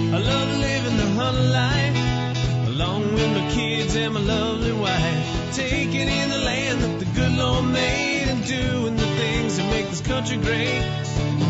[0.00, 5.54] I love living the hunter life, along with my kids and my lovely wife.
[5.54, 9.88] Taking in the land that the good Lord made and doing the things that make
[9.90, 10.82] this country great.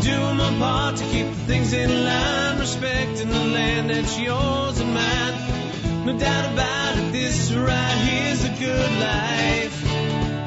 [0.03, 4.93] Doing my part to keep the things in line, respecting the land that's yours and
[4.93, 6.05] mine.
[6.05, 9.83] No doubt about it, this right here's a good life.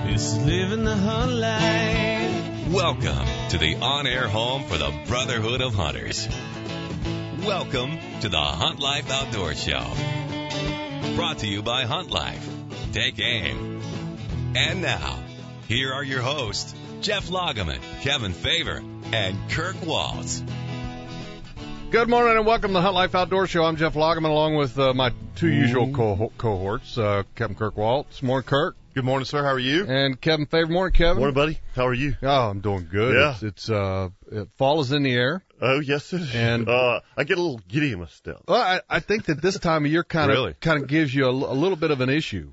[0.07, 2.68] This is living the hunt life.
[2.71, 6.29] Welcome to the on air home for the Brotherhood of Hunters.
[7.45, 9.85] Welcome to the Hunt Life Outdoor Show.
[11.14, 12.49] Brought to you by Hunt Life.
[12.93, 13.82] Take aim.
[14.57, 15.23] And now,
[15.68, 18.82] here are your hosts, Jeff Loggeman, Kevin Favor,
[19.13, 20.43] and Kirk Waltz.
[21.91, 23.65] Good morning and welcome to the Hunt Life Outdoor Show.
[23.65, 28.23] I'm Jeff Loggeman along with uh, my two usual co- cohorts, uh, Kevin Kirk Waltz.
[28.23, 28.75] Morning, Kirk.
[28.94, 29.43] Good morning, sir.
[29.43, 29.86] How are you?
[29.89, 30.71] And Kevin Favor.
[30.71, 31.16] Morning, Kevin.
[31.18, 31.58] Morning, buddy.
[31.75, 32.14] How are you?
[32.22, 33.17] Oh, I'm doing good.
[33.17, 33.33] Yeah.
[33.33, 35.42] It's, it's uh, it, fall is in the air.
[35.61, 36.34] Oh, yes, it is.
[36.34, 38.42] And- uh, I get a little giddy in my step.
[38.47, 40.55] Well, I, I think that this time of year kind of Really?
[40.61, 42.53] kind of gives you a little bit of an issue.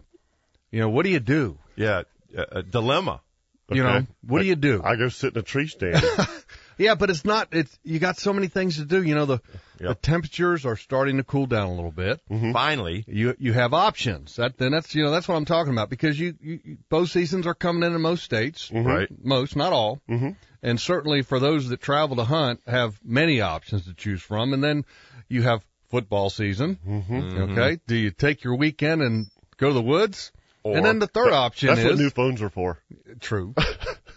[0.71, 1.59] You know, what do you do?
[1.75, 2.03] Yeah,
[2.35, 3.21] a, a dilemma.
[3.69, 4.07] You know, Okay.
[4.27, 4.81] what do you do?
[4.83, 6.03] I go sit in a tree stand.
[6.77, 7.49] yeah, but it's not.
[7.51, 9.01] It's you got so many things to do.
[9.03, 9.39] You know, the
[9.77, 12.19] the temperatures are starting to cool down a little bit.
[12.53, 14.35] Finally, You you have options.
[14.35, 17.09] That then that's you know that's what I'm talking about because you, you you- both
[17.09, 19.07] seasons are coming in in most states, right?
[19.23, 20.35] most not all, Mhm.
[20.63, 24.53] and certainly for those that travel to hunt have many options to choose from.
[24.53, 24.85] And then
[25.29, 26.77] you have football season.
[26.87, 27.51] Mm-hmm.
[27.51, 29.27] Okay, do you take your weekend and
[29.57, 30.31] go to the woods?
[30.63, 32.77] Or- and then the third option That's is what new phones are for.
[33.19, 33.55] true.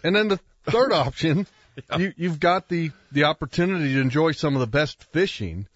[0.04, 1.46] and then the third option,
[1.98, 5.66] you, you've got the, the opportunity to enjoy some of the best fishing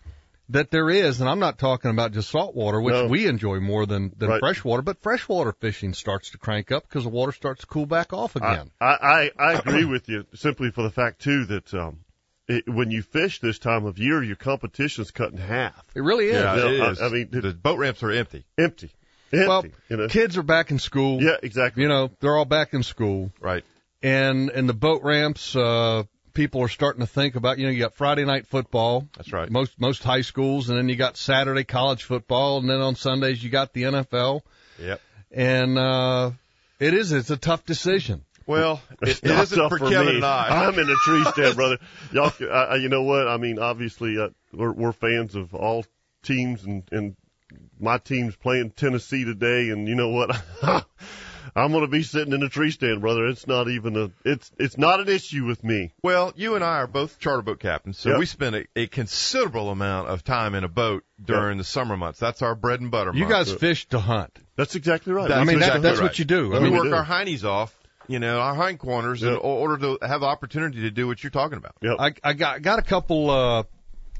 [0.51, 1.21] that there is.
[1.21, 3.07] And I'm not talking about just saltwater, which No.
[3.09, 4.41] we enjoy more than, than Right.
[4.41, 8.13] freshwater, but freshwater fishing starts to crank up because the water starts to cool back
[8.13, 8.71] off again.
[8.81, 12.01] I, I, I agree with you simply for the fact too that, um,
[12.49, 15.85] it, when you fish this time of year, your competition's cut in half.
[15.95, 16.35] it really is.
[16.43, 17.03] Yeah, Yeah, it I- is.
[17.03, 18.47] I mean, the boat ramps are empty.
[18.57, 18.91] Empty.
[19.31, 19.47] Empty.
[19.47, 20.09] well, you know?
[20.09, 21.23] kids are back in school.
[21.23, 21.83] Yeah, exactly.
[21.83, 23.31] You know, they're all back in school.
[23.39, 23.63] Right.
[24.03, 26.05] And, and the boat ramps, uh,
[26.35, 29.09] people are starting to think about, you know, you got Friday night football.
[29.17, 29.51] That's right.
[29.51, 30.69] Most, most high schools.
[30.69, 32.59] And then you got Saturday college football.
[32.59, 34.43] And then on Sundays you got the NFL.
[34.81, 35.01] Yep.
[35.33, 36.31] And, uh,
[36.79, 38.25] it is, it's a tough decision.
[38.47, 40.15] Well, it, it Not isn't tough for Kevin me.
[40.17, 40.49] and I.
[40.67, 41.79] I'm in a tree stand, brother.
[42.13, 43.27] Y'all, I, I- you know what?
[43.27, 45.85] I mean, obviously, uh, we're, we're fans of all
[46.23, 47.17] teams, and, and
[47.81, 50.41] my team's playing Tennessee today, and you know what?
[51.57, 53.27] I'm going to be sitting in a tree stand, brother.
[53.27, 55.93] It's not even a, it's, it's not an issue with me.
[56.03, 58.19] Well, you and I are both charter boat captains, so Yep.
[58.19, 62.19] we spend a, a considerable amount of time in a boat during the summer months.
[62.19, 63.13] That's our bread and butter.
[63.15, 63.31] You month.
[63.49, 64.39] guys fish to hunt.
[64.57, 65.29] That's exactly right.
[65.29, 66.05] That's I mean, that, exactly that's right.
[66.07, 66.55] what you do.
[66.55, 66.95] I we mean, we work do.
[66.95, 67.77] our heinies off,
[68.09, 71.31] you know, our hind corners in order to have the opportunity to do what you're
[71.31, 71.77] talking about.
[71.83, 71.97] Yep.
[71.99, 73.63] I, I got, got a couple, uh,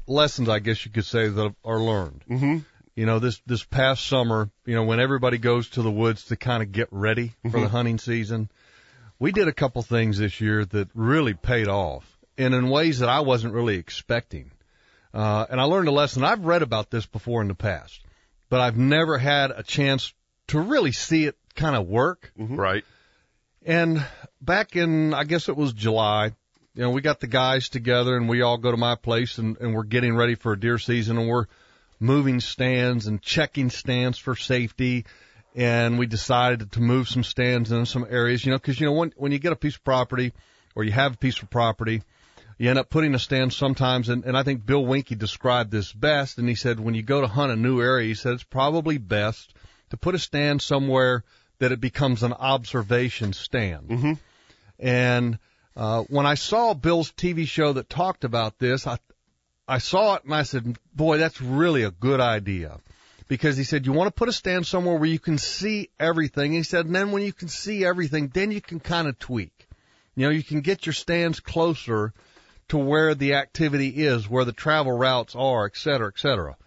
[0.07, 2.23] lessons, I guess you could say that are learned.
[2.27, 2.57] hmm
[2.99, 6.35] You know, this, this past summer, you know, when everybody goes to the woods to
[6.35, 8.51] kind of get ready for the hunting season,
[9.17, 12.03] we did a couple things this year that really paid off
[12.37, 14.51] and in ways that I wasn't really expecting.
[15.13, 16.25] Uh, and I learned a lesson.
[16.25, 18.01] I've read about this before in the past,
[18.49, 20.13] but I've never had a chance
[20.47, 22.33] to really see it kind of work.
[22.37, 22.83] Right.
[23.65, 24.05] And
[24.41, 26.33] back in, I guess it was July,
[26.75, 29.55] you know, we got the guys together and we all go to my place and,
[29.61, 31.45] and we're getting ready for a deer season and we're
[31.99, 35.05] moving stands and checking stands for safety.
[35.55, 38.93] And we decided to move some stands in some areas, you know, cause you know,
[38.93, 40.33] when, when you get a piece of property
[40.75, 42.03] or you have a piece of property,
[42.57, 44.09] you end up putting a stand sometimes.
[44.09, 46.37] And, and I think Bill Winke described this best.
[46.37, 48.97] And he said, when you go to hunt a new area, he said it's probably
[48.97, 49.53] best
[49.89, 51.23] to put a stand somewhere
[51.59, 53.89] that it becomes an observation stand.
[53.89, 54.13] Mm-hmm.
[54.79, 55.39] And
[55.75, 58.97] uh, when I saw Bill's TV show that talked about this, I
[59.69, 62.79] I saw it and I said, "Boy, that's really a good idea."
[63.27, 66.51] Because he said you want to put a stand somewhere where you can see everything.
[66.51, 69.67] He said, and then when you can see everything, then you can kind of tweak.
[70.15, 72.11] You know, you can get your stands closer
[72.69, 76.57] to where the activity is, where the travel routes are, et cetera, et cetera.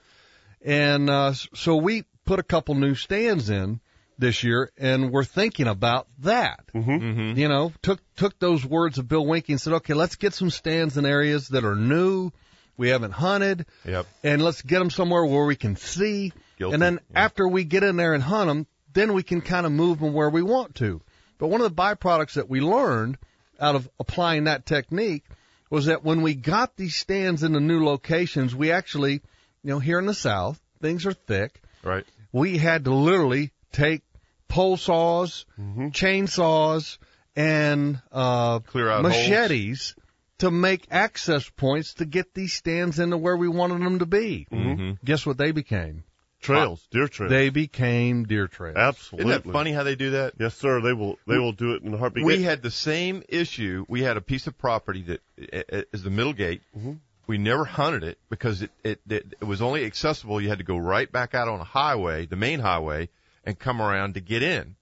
[0.64, 3.80] And uh, so we put a couple new stands in
[4.18, 6.60] this year, and we're thinking about that.
[6.72, 7.36] Mm-hmm.
[7.36, 10.50] You know, took took those words of Bill Winke and said, okay, let's get some
[10.50, 12.30] stands in areas that are new,
[12.76, 14.06] we haven't hunted, Yep.
[14.24, 16.32] and let's get them somewhere where we can see.
[16.58, 16.74] Guilty.
[16.74, 17.24] And then Yeah.
[17.24, 20.12] after we get in there and hunt them, then we can kind of move them
[20.12, 21.00] where we want to.
[21.38, 23.18] But one of the byproducts that we learned
[23.60, 25.24] out of applying that technique
[25.70, 29.20] was that when we got these stands in the new locations, we actually, you
[29.70, 31.60] know, here in the South, things are thick.
[31.82, 32.04] Right.
[32.32, 34.02] We had to literally take
[34.48, 36.98] pole saws, chainsaws,
[37.34, 39.94] and uh, Clear out machetes
[40.42, 44.46] to make access points to get these stands into where we wanted them to be.
[44.52, 44.98] Mhm.
[45.04, 46.04] Guess what they became?
[46.40, 47.30] Trails, deer trails.
[47.30, 48.76] They became deer trails.
[48.76, 49.30] Absolutely.
[49.30, 50.34] Isn't that funny how they do that?
[50.40, 50.80] Yes, sir.
[50.80, 51.16] They will.
[51.28, 52.24] They will do it in a heartbeat.
[52.24, 53.84] We had the same issue.
[53.88, 56.62] We had a piece of property that i- i- is the middle gate.
[56.76, 56.98] Mhm.
[57.28, 60.40] We never hunted it because it, it it it was only accessible.
[60.40, 63.08] You had to go right back out on a highway, the main highway,
[63.44, 64.74] and come around to get in.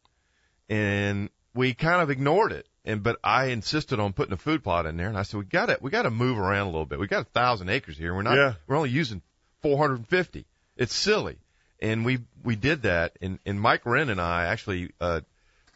[0.71, 2.67] And we kind of ignored it.
[2.85, 5.45] And but I insisted on putting a food plot in there, and I said we
[5.45, 6.99] got to we got to move around a little bit.
[6.99, 8.15] We got a thousand acres here.
[8.15, 8.37] We're not.
[8.37, 8.55] Yeah.
[8.67, 9.21] We're only using
[9.63, 10.47] 450.
[10.77, 11.39] It's silly.
[11.81, 13.17] And we we did that.
[13.21, 15.21] And and Mike Wren and I actually uh,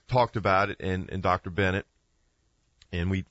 [0.08, 1.50] talked about it, and and Dr.
[1.50, 1.86] Bennett,
[2.90, 3.24] and we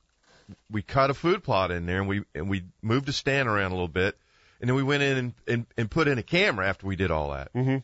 [0.70, 3.72] we cut a food plot in there, and we and we moved a stand around
[3.72, 4.18] a little bit,
[4.62, 7.10] and then we went in and and, and put in a camera after we did
[7.12, 7.50] all that.
[7.54, 7.78] hmm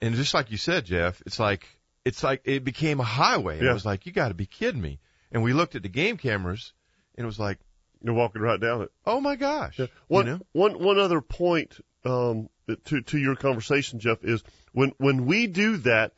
[0.00, 1.66] And just like you said, Jeff, it's like
[2.08, 3.54] it's like it became a highway.
[3.56, 3.70] And Yeah.
[3.70, 4.98] I was like, you got to be kidding me.
[5.32, 6.72] And we looked at the game cameras,
[7.16, 7.58] and it was like,
[8.02, 8.90] You're walking right down it.
[9.04, 9.78] oh my gosh.
[10.08, 10.40] One, You know?
[10.52, 12.48] one, one other point um,
[12.86, 16.12] to to your conversation, Jeff, is when when we do that.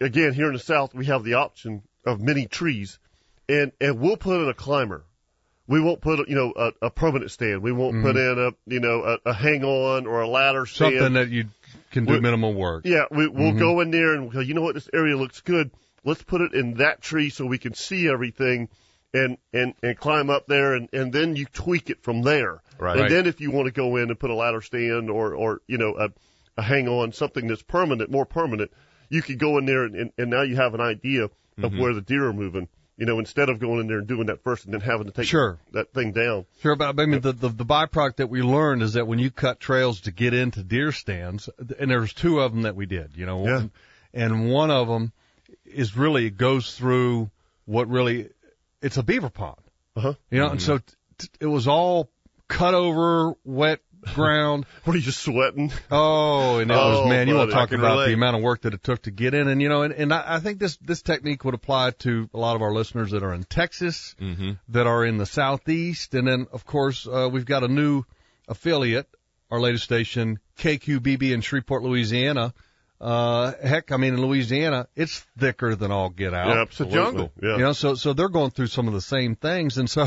[0.00, 2.98] Again, here in the South, we have the option of many trees,
[3.48, 5.04] and and we'll put in a climber.
[5.68, 7.62] We won't put you know a, a permanent stand.
[7.62, 10.94] We won't put in a you know a, a hang on or a ladder stand.
[10.98, 11.44] Something that you
[11.90, 12.84] can do minimal work.
[12.84, 13.58] Yeah, we, we'll Mhm.
[13.58, 15.70] go in there and we'll go, you know what, this area looks good.
[16.04, 18.68] Let's put it in that tree so we can see everything
[19.14, 22.62] and, and, and climb up there and, and then you tweak it from there.
[22.78, 22.98] Right.
[23.00, 25.60] And then if you want to go in and put a ladder stand or, or,
[25.66, 26.10] you know, a,
[26.58, 28.70] a hang on, something that's permanent, more permanent,
[29.08, 31.80] you could go in there and, and, and now you have an idea of Mm-hmm.
[31.80, 32.68] where the deer are moving.
[32.98, 35.12] You know, instead of going in there and doing that first and then having to
[35.12, 35.58] take Sure.
[35.72, 36.46] that thing down.
[36.62, 39.30] Sure, but I mean, the, the, the byproduct that we learned is that when you
[39.30, 43.10] cut trails to get into deer stands, and there's two of them that we did,
[43.14, 43.58] you know, Yeah.
[43.58, 43.70] and,
[44.14, 45.12] and one of them
[45.66, 47.30] is really, goes through
[47.66, 48.30] what really,
[48.80, 49.60] it's a beaver pond,
[49.96, 50.14] Uh-huh.
[50.30, 50.84] you know, and so t-
[51.18, 52.08] t- it was all
[52.48, 53.80] cut over, wet
[54.14, 54.66] ground.
[54.84, 55.72] What are you sweating?
[55.90, 58.06] Oh, and it Oh, was man, you want to talk about relate.
[58.08, 60.12] the amount of work that it took to get in, and you know, and, and
[60.14, 63.22] I, I think this this technique would apply to a lot of our listeners that
[63.22, 64.52] are in Texas, Mm-hmm.
[64.68, 68.04] that are in the southeast, and then of course uh, we've got a new
[68.48, 69.08] affiliate,
[69.50, 72.54] our latest station, KQBB in Shreveport, Louisiana.
[73.00, 76.48] Uh, heck, I mean in Louisiana, it's thicker than all get out.
[76.48, 76.96] Yeah, absolutely.
[76.98, 77.32] jungle.
[77.42, 77.56] Yeah.
[77.56, 80.06] You know, so so they're going through some of the same things, and so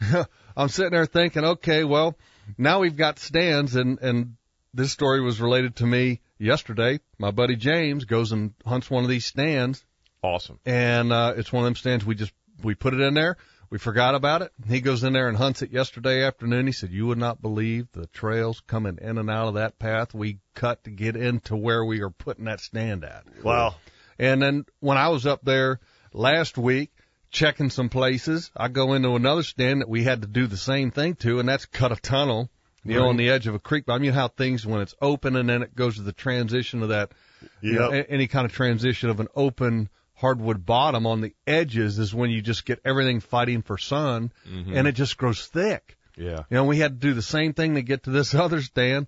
[0.56, 2.16] I'm sitting there thinking, okay, well,
[2.58, 4.36] now we've got stands, and and
[4.74, 7.00] this story was related to me yesterday.
[7.18, 9.84] My buddy James goes and hunts one of these stands,
[10.22, 10.58] Awesome.
[10.64, 12.32] and uh, it's one of them stands we just
[12.62, 13.36] we put it in there.
[13.70, 14.50] We forgot about it.
[14.66, 16.66] He goes in there and hunts it yesterday afternoon.
[16.66, 20.12] He said, "You would not believe the trails coming in and out of that path
[20.12, 23.76] we cut to get into where we are putting that stand at." Wow.
[24.18, 25.80] And then when I was up there
[26.12, 26.90] last week
[27.30, 30.90] checking some places, I go into another stand that we had to do the same
[30.90, 32.50] thing to, and that's cut a tunnel,
[32.84, 33.84] you know, on the edge of a creek.
[33.86, 36.82] But I mean how things when it's open and then it goes to the transition
[36.82, 37.12] of that,
[37.60, 42.14] you know, any kind of transition of an open hardwood bottom on the edges is
[42.14, 44.76] when you just get everything fighting for sun, mm-hmm.
[44.76, 45.96] and it just grows thick.
[46.16, 46.40] Yeah.
[46.50, 49.06] You know, we had to do the same thing to get to this other stand.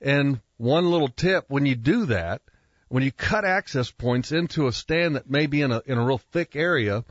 [0.00, 2.42] And one little tip, when you do that,
[2.88, 6.04] when you cut access points into a stand that may be in a, in a
[6.04, 7.04] real thick area,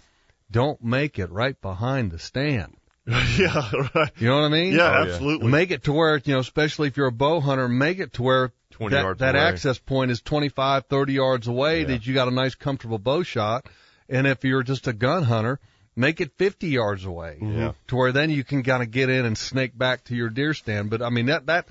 [0.53, 2.77] don't make it right behind the stand.
[3.05, 4.11] yeah, right.
[4.17, 4.73] You know what I mean?
[4.73, 5.11] Yeah, Oh, yeah.
[5.11, 5.51] absolutely.
[5.51, 8.23] Make it to where, you know, especially if you're a bow hunter, make it to
[8.23, 11.87] where 20 that, yards that access point is 25, 30 yards away Yeah.
[11.87, 13.65] that you got a nice comfortable bow shot.
[14.07, 15.59] And if you're just a gun hunter,
[15.97, 17.59] make it 50 yards away mm-hmm.
[17.59, 17.71] Yeah.
[17.87, 20.53] to where then you can kind of get in and snake back to your deer
[20.53, 20.89] stand.
[20.89, 21.67] But I mean, that, that,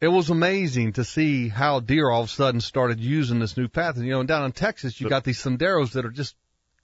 [0.00, 3.68] it was amazing to see how deer all of a sudden started using this new
[3.68, 3.96] path.
[3.96, 6.34] And, you know, and down in Texas, you got these senderos that are just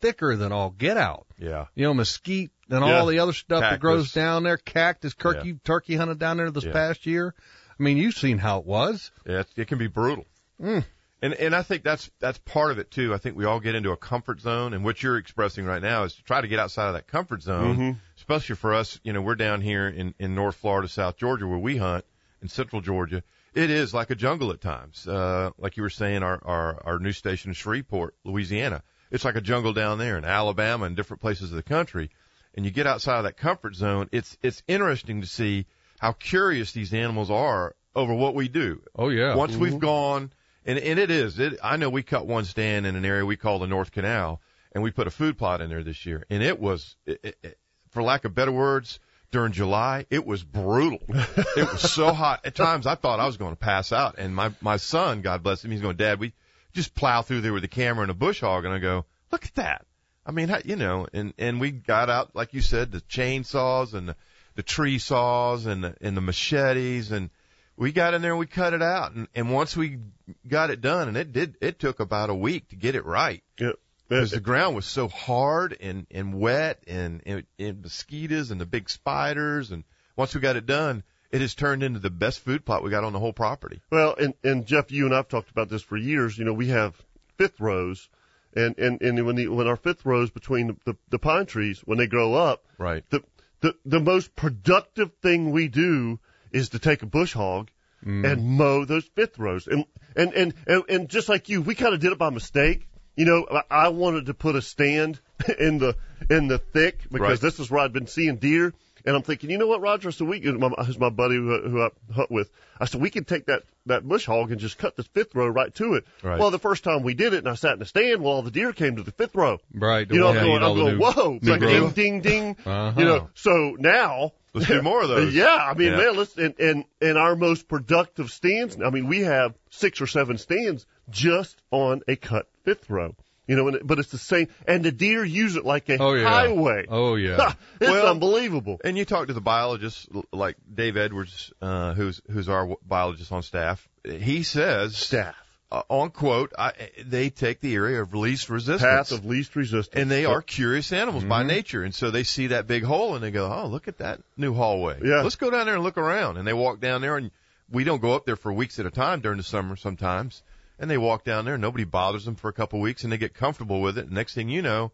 [0.00, 1.26] thicker than all get out.
[1.38, 1.66] Yeah.
[1.74, 2.98] You know, mesquite and Yeah.
[2.98, 6.64] all the other stuff that grows down there, cactus, turkey, turkey hunted down there this
[6.64, 6.72] Yeah.
[6.72, 7.34] past year.
[7.78, 9.10] I mean, you've seen how it was.
[9.26, 10.26] Yeah, it can be brutal.
[10.60, 10.84] Mm.
[11.22, 13.12] And and I think that's that's part of it too.
[13.12, 16.04] I think we all get into a comfort zone, and what you're expressing right now
[16.04, 17.76] is to try to get outside of that comfort zone.
[17.76, 17.96] Mhm.
[18.16, 21.58] Especially for us, you know, we're down here in in North Florida, South Georgia, where
[21.58, 22.06] we hunt,
[22.40, 23.22] in Central Georgia.
[23.52, 25.06] It is like a jungle at times.
[25.06, 28.82] Uh, like you were saying, our our our new station in Shreveport, Louisiana.
[29.10, 32.10] It's like a jungle down there in Alabama and different places of the country.
[32.54, 34.08] And you get outside of that comfort zone.
[34.12, 35.66] It's it's interesting to see
[35.98, 38.82] how curious these animals are over what we do.
[38.96, 39.34] Oh yeah.
[39.34, 39.80] Once we've mm-hmm.
[39.80, 40.32] gone,
[40.64, 41.38] and and it is.
[41.38, 44.40] It, I know we cut one stand in an area we call the North Canal,
[44.72, 47.58] and we put a food plot in there this year, and it was, it, it-
[47.90, 49.00] for lack of better words,
[49.32, 51.00] during July, it was brutal.
[51.08, 52.40] it was so hot.
[52.44, 55.42] At times, I thought I was going to pass out, and my my son, God
[55.42, 56.32] bless him, he's going, Dad, we
[56.72, 59.44] just plow through there with the camera and a bush hog, and I go, look
[59.44, 59.86] at that.
[60.24, 64.08] I mean, you know, and and we got out like you said, the chainsaws and
[64.10, 64.16] the,
[64.54, 67.30] the tree saws and the, and the machetes, and
[67.76, 69.12] we got in there and we cut it out.
[69.12, 69.98] And and once we
[70.46, 73.42] got it done, and it did, it took about a week to get it right
[73.58, 73.72] Yeah.
[74.08, 78.66] because the ground was so hard and and wet and, and and mosquitoes and the
[78.66, 79.70] big spiders.
[79.72, 79.84] And
[80.16, 83.04] once we got it done, it has turned into the best food plot we got
[83.04, 83.80] on the whole property.
[83.90, 86.36] Well, and and Jeff, you and I've talked about this for years.
[86.36, 87.00] You know, we have
[87.38, 88.08] fifth rows,
[88.54, 91.80] and and and when the when our fifth rows between the the the pine trees
[91.84, 93.04] when they grow up, Right.
[93.10, 93.22] the
[93.60, 96.18] the the most productive thing we do
[96.50, 97.70] is to take a bush hog
[98.04, 98.30] mm.
[98.30, 99.66] and mow those fifth rows.
[99.68, 99.84] And
[100.16, 102.88] and and and, and just like you, we kind of did it by mistake.
[103.16, 105.20] You know, I I wanted to put a stand
[105.58, 105.96] in the
[106.28, 107.40] in the thick because Right.
[107.40, 108.72] this is where I'd been seeing deer.
[109.04, 110.10] And I'm thinking, you know what, Roger?
[110.12, 113.24] So we, my, who's my buddy who, who I hunt with, I said we can
[113.24, 116.04] take that that bush hog and just cut the fifth row right to it.
[116.22, 116.38] Right.
[116.38, 118.42] Well, the first time we did it, and I sat in the stand, well, all
[118.42, 119.58] the deer came to the fifth row.
[119.74, 120.10] Right.
[120.10, 121.94] You know, Yeah, I'm going, I'm going, new- whoa, it's new like growth.
[121.94, 122.56] ding, ding, ding.
[122.66, 122.92] Uh-huh.
[122.98, 125.32] You know, so now Let's do more of those.
[125.34, 125.96] yeah, I mean, Yeah.
[125.96, 128.76] man, let's and, and and our most productive stands.
[128.84, 133.14] I mean, we have six or seven stands just on a cut fifth row.
[133.50, 135.98] You know, and it, but it's the same, and the deer use it like a
[136.00, 136.28] Oh, yeah.
[136.28, 136.86] highway.
[136.88, 137.54] Oh yeah.
[137.80, 138.78] it's Well- unbelievable.
[138.84, 143.32] And you talk to the biologists l- like Dave Edwards, uh, who's who's our biologist
[143.32, 143.88] on staff.
[144.04, 145.34] He says, Staff
[145.72, 146.72] uh, on quote, I,
[147.04, 150.92] they take the area of least resistance, path of least resistance, and they are curious
[150.92, 153.88] animals by nature, and so they see that big hole and they go, oh, look
[153.88, 154.98] at that new hallway.
[155.02, 155.22] Yeah.
[155.22, 156.36] let's go down there and look around.
[156.36, 157.32] And they walk down there, and
[157.68, 160.42] we don't go up there for weeks at a time during the summer sometimes.
[160.80, 163.18] And they walk down there, nobody bothers them for a couple of weeks, and they
[163.18, 164.06] get comfortable with it.
[164.06, 164.92] And next thing you know,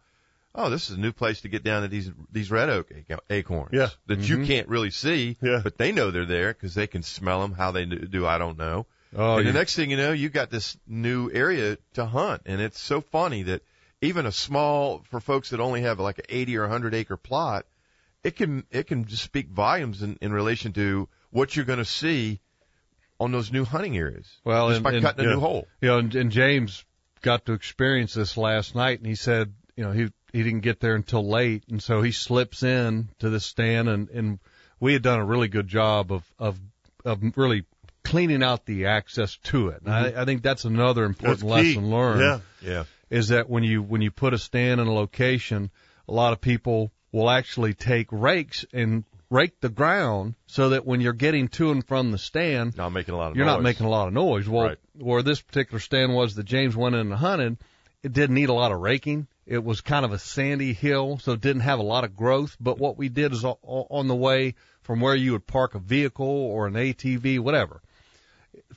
[0.52, 2.90] oh, this is a new place to get down to these these red oak
[3.30, 3.90] acorns Yeah.
[4.06, 4.46] that you mm-hmm.
[4.46, 5.60] can't really see, Yeah.
[5.62, 7.52] but they know they're there because they can smell them.
[7.52, 8.86] How they do, I don't know.
[9.14, 9.52] Oh, and yeah.
[9.52, 13.00] the next thing you know, you got this new area to hunt, and it's so
[13.00, 13.62] funny that
[14.00, 17.64] even a small for folks that only have like an 80 or 100 acre plot,
[18.24, 21.84] it can it can just speak volumes in, in relation to what you're going to
[21.84, 22.40] see
[23.18, 24.26] on those new hunting areas.
[24.44, 25.34] Well, just and- by and- cutting a yeah.
[25.34, 25.66] new hole.
[25.80, 26.84] You know, and, and James
[27.22, 30.80] got to experience this last night, and he said, you know, he he didn't get
[30.80, 34.38] there until late, and so he slips in to the stand, and and
[34.80, 36.58] we had done a really good job of of
[37.04, 37.64] of really
[38.04, 39.82] cleaning out the access to it.
[39.84, 41.48] And I, I think that's another important Mm-hmm.
[41.48, 42.20] That's lesson learned.
[42.62, 42.70] Yeah.
[42.70, 42.84] Yeah.
[43.10, 45.70] is that when you when you put a stand in a location,
[46.08, 51.00] a lot of people will actually take rakes and rake the ground so that when
[51.00, 53.54] you're getting to and from the stand, Not making a lot of you're noise.
[53.54, 54.48] not making a lot of noise.
[54.48, 54.78] Well, Right.
[54.94, 57.58] where this particular stand was that James went in and hunted,
[58.02, 59.26] it didn't need a lot of raking.
[59.46, 62.56] It was kind of a sandy hill, so it didn't have a lot of growth.
[62.60, 66.26] But what we did is on the way from where you would park a vehicle
[66.26, 67.80] or an ATV, whatever,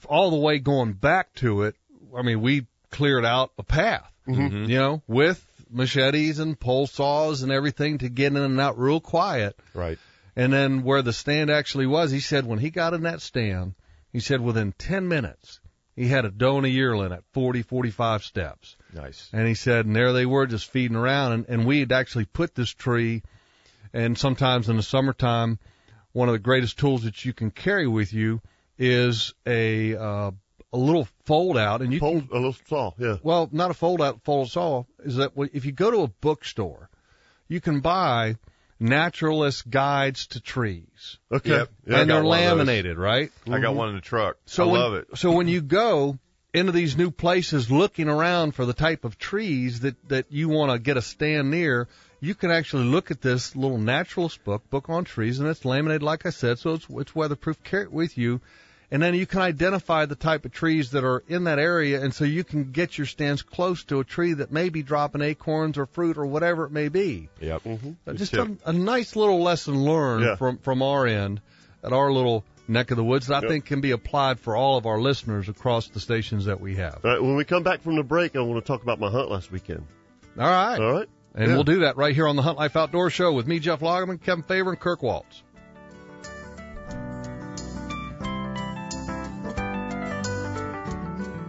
[0.08, 1.75] all the way going back to it.
[2.15, 4.65] I mean, we cleared out a path, mm-hmm.
[4.65, 9.00] you know, with machetes and pole saws and everything to get in and out real
[9.00, 9.56] quiet.
[9.74, 10.00] Right.
[10.39, 13.74] And then where the stand actually was, he said when he got in that stand,
[14.13, 15.60] he said within 10 minutes,
[15.98, 18.77] he had a doe and a yearling at 40, 45 steps.
[18.93, 19.29] Nice.
[19.34, 21.34] And he said, and there they were just feeding around.
[21.34, 23.22] And, and we had actually put this tree,
[23.91, 25.60] and sometimes in the summertime,
[26.13, 28.39] one of the greatest tools that you can carry with you
[28.77, 30.31] is a, uh,
[30.72, 31.81] a little fold out.
[31.81, 33.17] And you fold, can, a little saw, yeah.
[33.24, 36.89] well, not a fold out, fold saw, is that if you go to a bookstore,
[37.50, 38.38] you can buy
[38.79, 41.17] naturalist guides to trees.
[41.31, 41.50] Okay.
[41.50, 41.69] Yep.
[41.86, 42.57] Yeah, and they're one of those.
[42.57, 43.31] laminated, right?
[43.50, 44.38] I got one in the truck.
[44.45, 45.07] So I when, love it.
[45.15, 46.17] So when you go
[46.53, 50.71] into these new places looking around for the type of trees that, that you want
[50.71, 51.88] to get a stand near,
[52.19, 56.03] you can actually look at this little naturalist book, book on trees, and it's laminated,
[56.03, 57.63] like I said, so it's, it's weatherproof.
[57.63, 58.41] Carry it with you.
[58.91, 62.12] And then you can identify the type of trees that are in that area, and
[62.12, 65.77] so you can get your stands close to a tree that may be dropping acorns
[65.77, 67.29] or fruit or whatever it may be.
[67.39, 67.62] Yep.
[68.08, 70.36] Uh, Just a, a nice little lesson learned Yeah.
[70.38, 71.39] from from our end
[71.84, 73.50] at our little neck of the woods that I Yep.
[73.50, 77.00] think can be applied for all of our listeners across the stations that we have.
[77.05, 79.10] All right, when we come back from the break, I want to talk about my
[79.12, 79.86] hunt last weekend.
[80.39, 80.79] All right.
[80.79, 81.10] All right?
[81.36, 81.53] And Yeah.
[81.53, 84.17] we'll do that right here on the Hunt Life Outdoor Show with me, Jeff Loggeman,
[84.17, 85.43] Kevin Favor, and Kirk Waltz.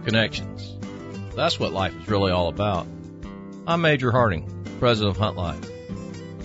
[0.05, 0.75] Connections.
[1.35, 2.87] That's what life is really all about.
[3.67, 5.63] I'm Major Harding, president of Hunt Life.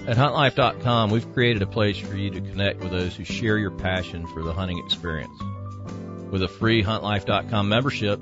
[0.07, 3.73] At huntlife.com, we've created a place for you to connect with those who share your
[3.73, 5.37] passion for the hunting experience.
[6.31, 8.21] With a free huntlife.com membership,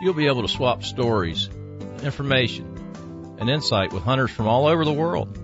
[0.00, 1.50] you'll be able to swap stories,
[2.02, 5.38] information, and insight with hunters from all over the world.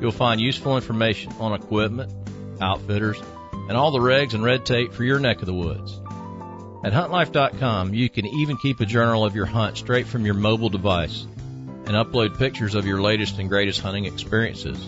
[0.00, 2.12] You'll find useful information on equipment,
[2.60, 3.22] outfitters,
[3.52, 6.01] and all the regs and red tape for your neck of the woods.
[6.84, 10.68] At huntlife.com, you can even keep a journal of your hunt straight from your mobile
[10.68, 11.26] device.
[11.84, 14.78] And upload pictures of your latest and greatest hunting experiences.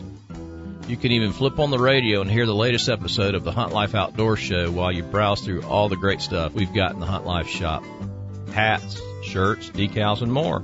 [0.88, 3.72] You can even flip on the radio and hear the latest episode of the Hunt
[3.72, 7.06] Life Outdoor Show while you browse through all the great stuff we've got in the
[7.06, 7.84] Hunt Life shop.
[8.52, 10.60] Hats, shirts, decals, and more.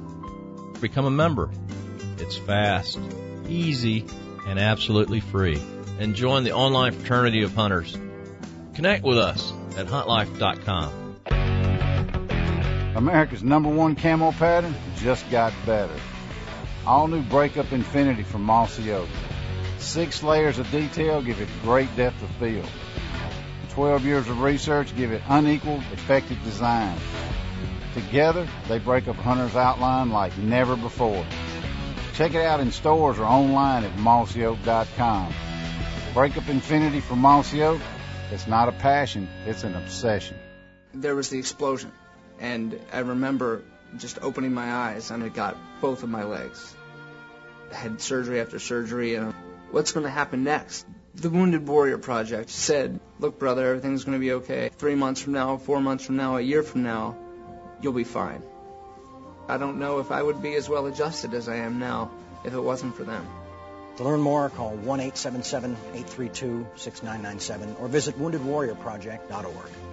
[0.81, 1.51] Become a member.
[2.19, 2.99] It's fast,
[3.49, 4.05] easy,
[4.47, 5.61] and absolutely free.
[5.99, 7.97] And join the online fraternity of hunters.
[8.75, 11.00] Connect with us at huntlife.com.
[13.01, 15.99] America's number one camo pattern just got better.
[16.87, 19.09] All new Breakup Infinity from Mossy Oak.
[19.79, 22.69] Six layers of detail give it great depth of field.
[23.71, 26.95] Twelve years of research give it unequaled, effective design.
[27.95, 31.25] Together, they break up hunter's outline like never before.
[32.13, 35.33] Check it out in stores or online at mossyoak.com.
[36.13, 37.81] Breakup Infinity from Mossy Oak,
[38.31, 40.37] it's not a passion, it's an obsession.
[40.93, 41.93] There was the explosion,
[42.41, 43.63] and I remember
[43.99, 46.75] just opening my eyes and it got both of my legs.
[47.71, 49.33] I had surgery after surgery, and
[49.71, 50.87] what's going to happen next?
[51.15, 54.71] The Wounded Warrior Project said, look, brother, everything's going to be okay.
[54.77, 57.17] Three months from now, four months from now, a year from now,
[57.81, 58.43] you'll be fine.
[59.49, 62.11] I don't know if I would be as well adjusted as I am now
[62.45, 63.27] if it wasn't for them.
[63.97, 69.90] To learn more, call 1 877 832 6997 or visit woundedwarriorproject.org.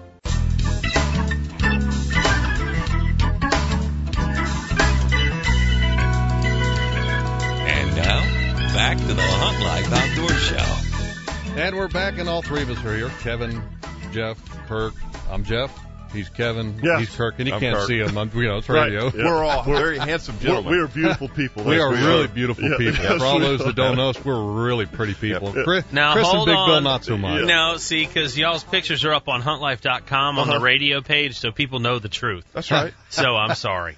[8.77, 11.59] back to the Hunt Life Outdoor Show.
[11.59, 13.09] And we're back, and all three of us are here.
[13.21, 13.63] Kevin,
[14.11, 14.93] Jeff, Kirk.
[15.31, 15.75] I'm Jeff.
[16.13, 16.79] He's Kevin.
[16.83, 16.99] Yeah.
[16.99, 17.87] He's Kirk, and you I'm can't Kirk.
[17.87, 18.15] see him.
[18.15, 18.91] on you know, it's Right.
[18.91, 19.05] radio.
[19.07, 19.25] Yeah.
[19.25, 20.71] We're all very handsome We're, gentlemen.
[20.73, 21.63] we're beautiful people.
[21.63, 23.03] We Yes, are really beautiful Yeah, people.
[23.03, 25.53] yes, For all those that don't know us, we're really pretty people.
[25.57, 25.63] Yeah.
[25.63, 26.83] Chris, Now, Chris and hold Big Bill, on.
[26.83, 27.45] not so much.
[27.45, 30.63] No, see, because y'all's pictures are up on huntlife.com on the Uh-huh.
[30.63, 32.45] radio page, so people know the truth.
[32.53, 32.93] That's right.
[33.09, 33.95] So I'm sorry.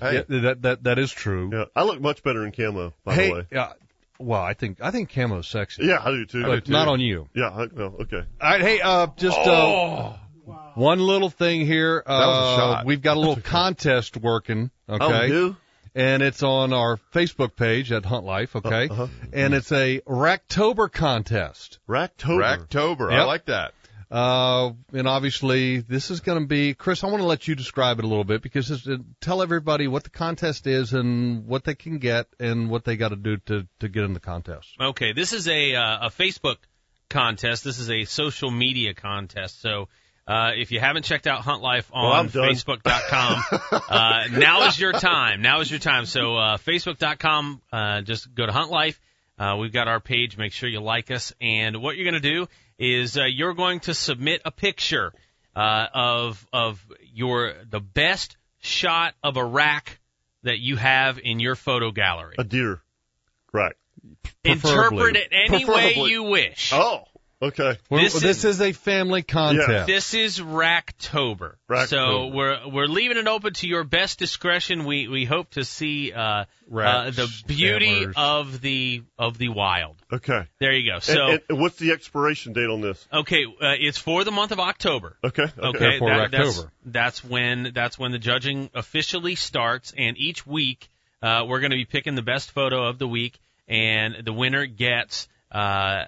[0.00, 1.50] Hey, Yeah, that that that is true.
[1.52, 3.46] Yeah, I look much better in camo, by hey, the way.
[3.52, 3.72] yeah.
[4.18, 5.84] Well, I think I think camo's sexy.
[5.86, 6.42] Yeah, I do too.
[6.44, 7.28] but not on you.
[7.34, 8.22] Yeah, I, no, okay.
[8.40, 10.12] All right, hey, uh, just uh,
[10.74, 12.02] one little thing here.
[12.06, 12.86] Uh, That was a shot.
[12.86, 14.70] We've got a little contest working.
[14.88, 15.04] Okay.
[15.04, 15.56] Oh, we do?
[15.96, 18.88] and it's on our Facebook page at Hunt Life, okay?
[18.88, 19.06] Uh-huh.
[19.32, 21.78] And it's a Racktober contest.
[21.88, 22.66] Racktober.
[22.68, 23.12] Racktober.
[23.12, 23.74] I like that.
[24.14, 27.98] Uh, and obviously this is going to be, Chris, I want to let you describe
[27.98, 31.64] it a little bit because it's, uh, tell everybody what the contest is and what
[31.64, 34.68] they can get and what they got to do to, to get in the contest.
[34.80, 36.58] Okay, this is a uh, a Facebook
[37.10, 37.64] contest.
[37.64, 39.60] This is a social media contest.
[39.60, 39.88] So
[40.28, 42.50] uh, if you haven't checked out Hunt Life on I'm done.
[42.50, 43.42] Facebook.com,
[43.88, 45.42] uh, now is your time.
[45.42, 46.06] Now is your time.
[46.06, 49.00] So uh, Facebook.com, uh, just go to Hunt Life.
[49.36, 50.38] Uh, we've got our page.
[50.38, 51.32] Make sure you like us.
[51.40, 52.46] And what you're going to do
[52.78, 55.12] is uh, you're going to submit a picture
[55.54, 60.00] uh, of of your the best shot of a rack
[60.42, 62.34] that you have in your photo gallery.
[62.38, 62.82] A deer.
[63.52, 63.74] Right.
[64.42, 66.72] Interpret it any way you wish.
[66.72, 67.04] Oh,
[67.48, 67.78] okay.
[67.90, 69.86] Well, This this, is- is, a family contest.
[69.86, 71.54] This is Racktober.
[71.68, 71.88] Racktober.
[71.88, 74.84] So we're we're leaving it open to your best discretion.
[74.84, 78.14] We we hope to see uh, uh the beauty antlers.
[78.16, 79.96] of the of the wild.
[80.12, 80.46] Okay.
[80.60, 80.98] There you go.
[81.00, 83.06] So and, and what's the expiration date on this?
[83.12, 85.16] okay, uh, it's for the month of October.
[85.22, 85.42] Okay.
[85.42, 85.52] Okay.
[85.58, 90.88] Okay, Therefore, that- that's, that's when that's when the judging officially starts, and each week
[91.22, 94.66] uh, we're going to be picking the best photo of the week, and the winner
[94.66, 96.04] gets uh,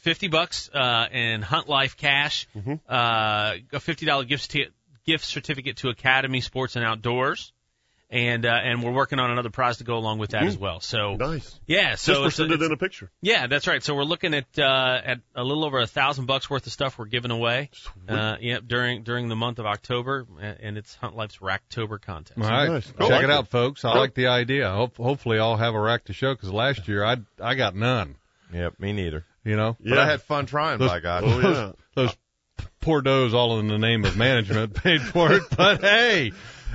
[0.00, 2.74] fifty bucks uh, in Hunt Life cash, Mm-hmm.
[2.88, 4.68] uh, a fifty dollar gift sti-
[5.06, 7.52] gift certificate to Academy Sports and Outdoors.
[8.10, 10.80] And uh, and we're working on another prize to go along with that as well.
[10.80, 11.60] So Nice.
[11.66, 13.10] yeah, so Just for it's, it's- in a picture.
[13.20, 13.82] yeah, that's right.
[13.82, 16.96] So we're looking at uh, at a little over a thousand bucks worth of stuff
[16.98, 17.68] we're giving away.
[18.08, 22.40] Uh, yep, during during the month of October, and it's Hunt Life's Racktober contest.
[22.40, 22.86] All right, Nice.
[22.86, 23.30] check like it it.
[23.30, 23.84] out, folks.
[23.84, 24.70] I like the idea.
[24.70, 28.14] Hope, hopefully, I'll have a rack to show because last year I I got none.
[28.54, 29.26] Yep, me neither.
[29.48, 29.90] You know, Yeah.
[29.94, 31.24] But I had fun trying, Those- by God.
[31.24, 31.72] Oh yeah.
[31.94, 32.16] those
[32.80, 35.42] poor does all in the name of management paid for it.
[35.56, 36.32] But hey,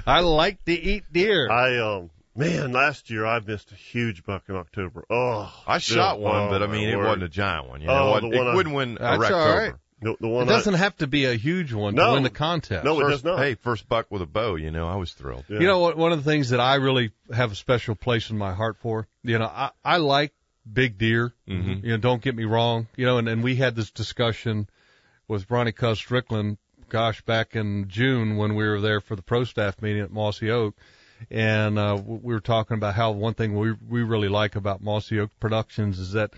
[0.08, 1.50] I like to eat deer.
[1.52, 5.06] I um man, last year I missed a huge buck in October.
[5.10, 6.24] Oh, I shot good.
[6.24, 7.06] one, Oh, but I mean, it word.
[7.06, 7.82] wasn't a giant one.
[7.82, 9.32] You know, Oh, it, one it I- wouldn't win a That's Racktober.
[9.52, 9.74] all right.
[10.02, 12.84] No, the It doesn't have to be a huge one to win the contest.
[12.84, 13.40] No, it First, does not.
[13.40, 14.56] Hey, first buck with a bow.
[14.56, 15.46] You know, I was thrilled.
[15.48, 15.60] Yeah.
[15.60, 15.96] You know what?
[15.96, 19.08] One of the things that I really have a special place in my heart for,
[19.24, 20.34] you know, I, I like
[20.72, 21.34] big deer.
[21.48, 21.84] Mhm.
[21.84, 22.88] You know, don't get me wrong.
[22.96, 24.68] You know, and, and we had this discussion
[25.28, 26.58] with Ronnie Cuz Strickland,
[26.90, 30.50] gosh, back in June when we were there for the pro staff meeting at Mossy
[30.52, 30.76] Oak.
[31.32, 35.20] And, uh, we were talking about how one thing we, we really like about Mossy
[35.20, 36.32] Oak Productions is that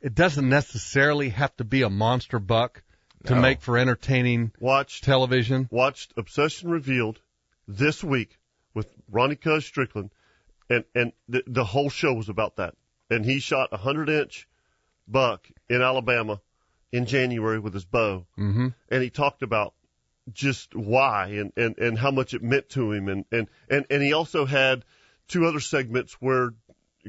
[0.00, 2.82] it doesn't necessarily have to be a monster buck
[3.24, 3.40] to No.
[3.42, 5.68] make for entertaining watched television.
[5.70, 7.20] watched Obsession Revealed
[7.68, 8.38] this week
[8.72, 10.10] with Ronnie Cuz Strickland,
[10.70, 12.74] and and the, the whole show was about that.
[13.10, 14.46] And he shot a hundred inch
[15.08, 16.40] buck in Alabama
[16.92, 18.68] in January with his bow, Mm-hmm.
[18.88, 19.74] and he talked about
[20.32, 24.02] just why and and and how much it meant to him, and and and and
[24.02, 24.84] he also had
[25.28, 26.54] two other segments where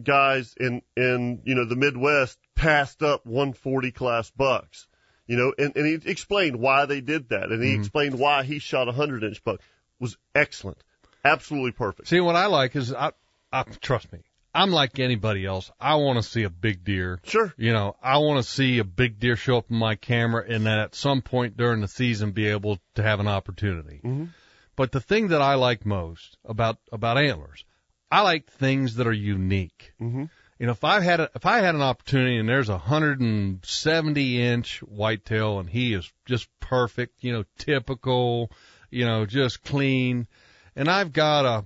[0.02, 4.88] guys in in you know the Midwest passed up 140 class bucks.
[5.28, 8.60] You know, and, and he explained why they did that, and he explained why he
[8.60, 9.62] shot a hundred inch buck.
[10.00, 10.84] Was excellent,
[11.24, 12.10] absolutely perfect.
[12.10, 13.12] See, what I like is, I,
[13.54, 14.20] I trust me,
[14.54, 15.72] I'm like anybody else.
[15.80, 17.20] I want to see a big deer.
[17.24, 17.54] Sure.
[17.58, 20.66] You know, I want to see a big deer show up in my camera, and
[20.66, 24.02] then at some point during the season be able to have an opportunity.
[24.04, 24.30] Mhm.
[24.76, 27.64] But the thing that I like most about about antlers,
[28.10, 29.94] I like things that are unique.
[30.02, 30.30] Mhm.
[30.60, 34.42] You know, if I had a, if I had an opportunity and there's a 170
[34.42, 38.52] inch whitetail and he is just perfect, you know, typical,
[38.90, 40.28] you know, just clean,
[40.76, 41.66] and I've got a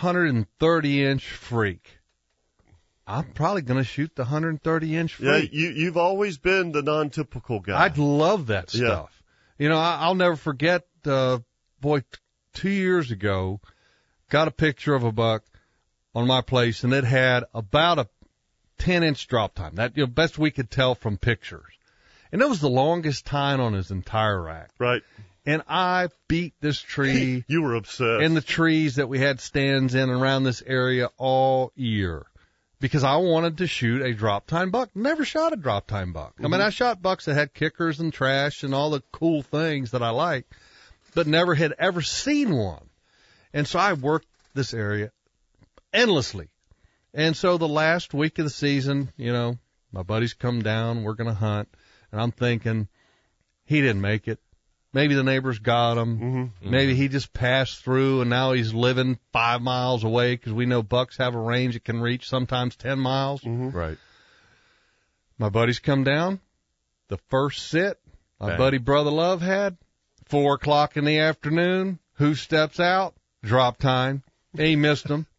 [0.00, 1.98] 130 inch freak,
[3.06, 7.60] I'm probably going to shoot the 130 inch Yeah, you you've always been the non-typical
[7.60, 7.82] guy.
[7.82, 9.22] I'd love that stuff.
[9.58, 9.64] Yeah.
[9.64, 11.38] You know, I, I'll never forget, uh,
[11.80, 12.06] boy, t-
[12.54, 13.60] two years ago,
[14.30, 15.44] got a picture of a buck
[16.14, 18.08] on my place and it had about a
[18.78, 19.74] 10 inch drop tine.
[19.74, 21.72] That, you know, best we could tell from pictures.
[22.32, 24.70] And it was the longest tine on his entire rack.
[24.78, 25.02] right.
[25.46, 28.22] And I beat this tree You were obsessed.
[28.24, 32.24] and the trees that we had stands in around this area all year
[32.84, 34.90] because I wanted to shoot a drop tine buck.
[34.94, 36.34] Never shot a drop tine buck.
[36.38, 36.66] I mean, mm-hmm.
[36.66, 40.10] I shot bucks that had kickers and trash and all the cool things that I
[40.10, 40.44] like,
[41.14, 42.90] but never had ever seen one.
[43.54, 45.12] And so I worked this area
[45.94, 46.48] endlessly.
[47.14, 49.56] And so the last week of the season, you know,
[49.90, 51.70] my buddies come down, we're going to hunt,
[52.12, 52.88] and I'm thinking
[53.64, 54.40] he didn't make it.
[54.94, 56.52] Maybe the neighbors got him.
[56.62, 56.70] Mhm.
[56.70, 60.82] Maybe he just passed through and now he's living five miles away because we know
[60.84, 63.44] bucks have a range that can reach sometimes 10 miles.
[63.44, 63.98] Right.
[65.36, 66.40] My buddies come down.
[67.08, 67.98] The first sit
[68.40, 68.58] my Bang.
[68.58, 69.76] buddy Brother Love had,
[70.26, 71.98] four o'clock in the afternoon.
[72.14, 73.14] Who steps out?
[73.42, 74.22] Drop tine.
[74.56, 75.26] He missed him.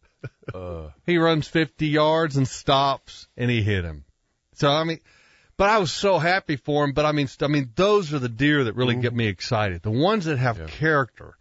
[0.54, 4.04] Uh, He runs 50 yards and stops and he hit him.
[4.54, 5.00] So I mean,
[5.56, 6.92] but I was so happy for him.
[6.92, 9.82] But I mean, I mean, those are the deer that really get me excited.
[9.82, 10.66] The ones that have Yeah.
[10.66, 11.34] character.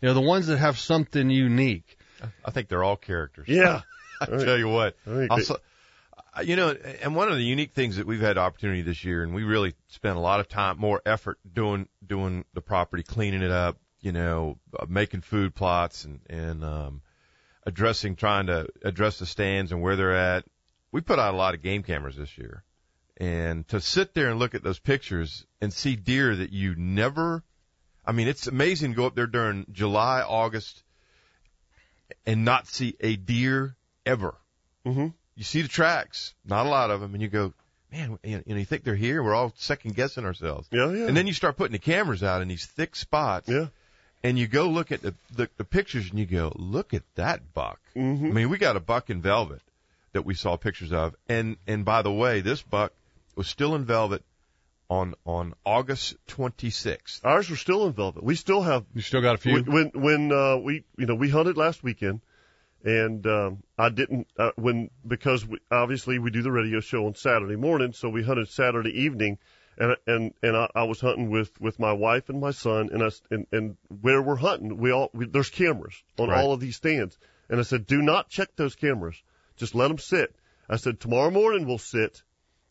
[0.00, 1.96] You know, the ones that have something unique.
[2.44, 3.48] I think they're all characters.
[3.48, 3.82] yeah.
[4.20, 4.96] I tell you what.
[5.30, 5.56] Also,
[6.44, 6.70] you know,
[7.02, 9.74] and one of the unique things that we've had opportunity this year, and we really
[9.88, 14.12] spent a lot of time, more effort doing doing the property, cleaning it up, you
[14.12, 17.02] know, uh, making food plots and and um,
[17.66, 20.44] addressing, trying to address the stands and where they're at.
[20.90, 22.62] We put out a lot of game cameras this year,
[23.22, 27.44] and to sit there and look at those pictures and see deer that you never.
[28.04, 30.82] I mean, it's amazing to go up there during July, August,
[32.26, 34.34] and not see a deer ever
[34.84, 37.54] hmm you see the tracks, not a lot of them, and you go,
[37.90, 39.22] man, you know, you think they're here?
[39.22, 40.68] We're all second guessing ourselves.
[40.70, 41.06] Yeah, yeah.
[41.06, 43.68] And then you start putting the cameras out in these thick spots, yeah.
[44.22, 47.54] and you go look at the, the the pictures, and you go, look at that
[47.54, 47.80] buck.
[47.94, 49.62] hmm I mean, we got a buck in velvet
[50.12, 52.92] that we saw pictures of, and and by the way, this buck
[53.34, 54.24] was still in velvet
[54.90, 57.20] on on August 26th.
[57.24, 58.22] Ours were still in velvet.
[58.22, 59.54] We still have You still got a few?
[59.54, 62.20] when when, when uh, we you know we hunted last weekend,
[62.84, 67.14] and um, I didn't uh, when because we, obviously we do the radio show on
[67.14, 69.38] Saturday morning, so we hunted Saturday evening,
[69.78, 73.02] and and and I, I was hunting with with my wife and my son, and
[73.02, 76.42] us and and where we're hunting, we all we, there's cameras on Right.
[76.42, 77.18] all of these stands,
[77.48, 79.16] and I said do not check those cameras,
[79.56, 80.34] just let them sit.
[80.68, 82.22] I said tomorrow morning we'll sit,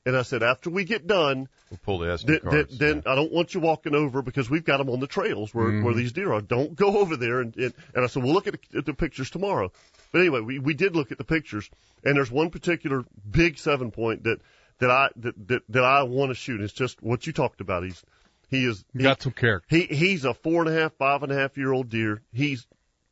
[0.06, 3.16] and I said after we get done, We'll pull the SD then, then, then I
[3.16, 5.84] don't want you walking over because we've got them on the trails where, Mm-hmm.
[5.86, 6.42] where these deer are.
[6.42, 7.40] Don't go over there.
[7.42, 9.72] And, and, and I said, we'll look at the, at the pictures tomorrow.
[10.12, 11.70] But anyway, we, we did look at the pictures
[12.04, 14.40] and there's one particular big seven point that,
[14.80, 16.60] that I, that, that, that I want to shoot.
[16.62, 17.84] It's just what you talked about.
[17.84, 18.04] He's,
[18.50, 19.68] he is, You got some character.
[19.74, 22.22] he, he's a four and a half, five and a half year old deer.
[22.34, 22.66] He's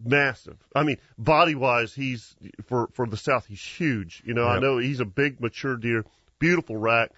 [0.04, 0.58] massive.
[0.76, 4.22] I mean, body wise, he's for, for the South, he's huge.
[4.26, 6.04] You know, I know he's a big, mature deer,
[6.40, 7.12] beautiful rack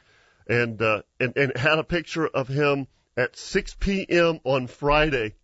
[0.48, 4.40] and, uh, and, and had a picture of him at 6 p.m.
[4.44, 5.36] on Friday,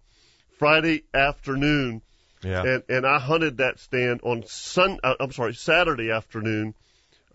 [0.58, 2.02] Friday afternoon.
[2.44, 2.64] yeah.
[2.64, 6.74] And, and I hunted that stand on Sun, uh, I'm sorry, Saturday afternoon.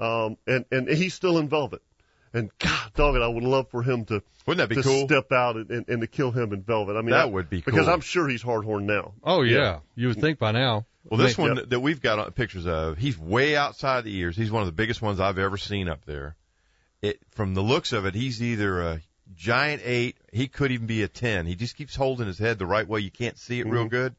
[0.01, 1.83] Um, and, and he's still in velvet.
[2.35, 5.07] And God, dog it, I would love for him to, Wouldn't that be to cool?
[5.07, 6.97] step out and, and, and to kill him in velvet.
[6.97, 7.87] I mean, That I- would be because.
[7.87, 9.13] I'm sure he's hardhorn now.
[9.23, 9.59] Oh yeah.
[9.59, 9.79] Yeah.
[9.95, 10.87] You would think by now.
[11.05, 11.39] Well, this Yep.
[11.39, 14.37] one that we've got on- pictures of, he's way outside the ears.
[14.37, 16.37] He's one of the biggest ones I've ever seen up there.
[17.03, 19.01] It from the looks of it, he's either a
[19.35, 20.17] giant eight.
[20.33, 21.47] He could even be a ten.
[21.47, 23.01] He just keeps holding his head the right way.
[23.01, 24.15] You can't see it real good.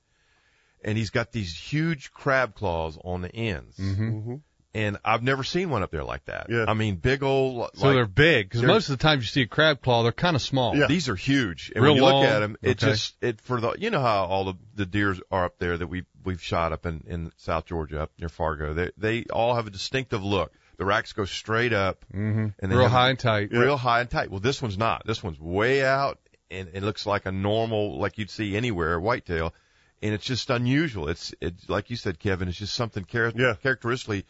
[0.85, 3.77] and he's got these huge crab claws on the ends.
[3.77, 4.35] Mm-hmm.
[4.75, 6.47] And I've never seen one up there like that.
[6.49, 6.65] Yeah.
[6.67, 7.69] I mean, big old.
[7.75, 10.11] So like, they're big because most of the times you see a crab claw, they're
[10.11, 10.75] kind of small.
[10.75, 10.87] Yeah.
[10.87, 11.71] These are huge.
[11.75, 12.21] And Real when you long.
[12.23, 12.91] look at them, it Okay.
[12.91, 15.85] just it for the you know how all the the deers are up there that
[15.85, 18.73] we we've shot up in in South Georgia up near Fargo.
[18.73, 20.51] They they all have a distinctive look.
[20.77, 22.47] The racks go straight up Mm-hmm.
[22.59, 23.49] and they Real high and tight.
[23.51, 24.31] real high and tight.
[24.31, 25.05] Well, this one's not.
[25.05, 26.17] This one's way out
[26.49, 29.53] and it looks like a normal like you'd see anywhere a whitetail.
[30.01, 31.09] And it's just unusual.
[31.09, 32.47] It's it's like you said, Kevin.
[32.47, 33.53] It's just something char- Yeah.
[33.61, 34.25] characteristically,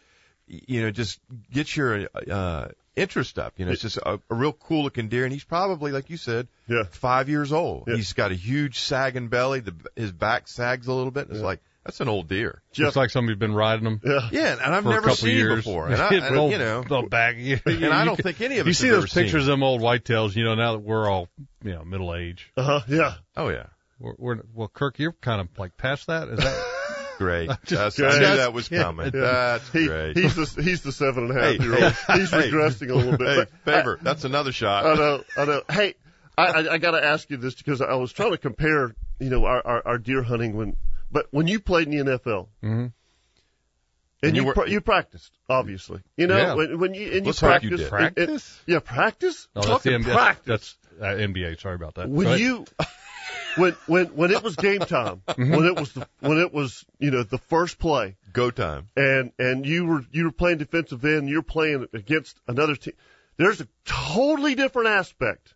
[0.46, 1.20] you know, just
[1.52, 3.54] gets your uh, interest up.
[3.56, 6.16] You know, it's just a, a real cool looking deer, and he's probably like you
[6.16, 6.84] said, Yeah.
[6.90, 7.84] five years old.
[7.88, 7.96] Yeah.
[7.96, 9.60] He's got a huge sagging belly.
[9.60, 11.28] The, his back sags a little bit.
[11.30, 12.62] It's like that's an old deer.
[12.72, 14.28] Jeff, Looks like somebody's been riding them yeah.
[14.32, 15.88] Yeah, and I've never seen years before.
[15.88, 17.36] And, I, and Old- you know, the back.
[17.36, 19.80] and I don't think any of you see have those ever pictures of them old
[19.82, 20.34] whitetails.
[20.34, 21.28] You know, now that we're all
[21.62, 22.50] you know middle age.
[22.56, 22.80] Uh huh.
[22.88, 23.14] Yeah.
[23.36, 23.66] Oh yeah,
[23.98, 26.28] We're, we're well, Kirk, you're kind of like past that.
[26.28, 26.66] Is that?
[27.24, 27.50] Great.
[27.64, 29.10] Just- That's, I knew that was coming.
[29.12, 30.16] That's He, great.
[30.16, 31.92] he's the he's the seven and a half Hey, year old.
[31.92, 32.50] hey, he's hey.
[32.50, 33.28] regressing a little bit.
[33.28, 34.86] Hey, But favor, that's another shot.
[34.86, 35.62] I know, I know.
[35.70, 35.94] Hey,
[36.36, 39.30] I, I, I got to ask you this because I was trying to compare, you
[39.30, 40.76] know, our, our, our deer hunting when,
[41.10, 42.92] but when you played in the NFL, Mhm.
[44.22, 46.54] and you you were- pra- you practiced, obviously, you know, Yeah.
[46.54, 47.80] when, when you and you Let's you practice, did.
[47.80, 48.60] and- Practice?
[48.66, 49.48] and- yeah, practice.
[49.54, 50.14] Oh, that's Talking the NBA.
[50.14, 50.44] practice.
[50.46, 51.60] That's uh, NBA.
[51.60, 52.08] Sorry about that.
[52.08, 52.64] when Go you
[53.56, 55.50] when when when it was game time, Mm-hmm.
[55.54, 58.88] when it was the, when it was you know the first play, Go time.
[58.96, 62.94] and and you were you were playing defensive end, you're playing against another team.
[63.36, 65.54] There's a totally different aspect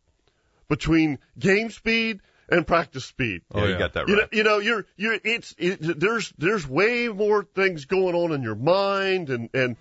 [0.68, 3.42] between game speed and practice speed.
[3.52, 3.72] Oh, yeah, yeah.
[3.72, 4.32] you got that You know, right.
[4.32, 8.56] you know, you're you're it's it, there's there's way more things going on in your
[8.56, 9.76] mind, and and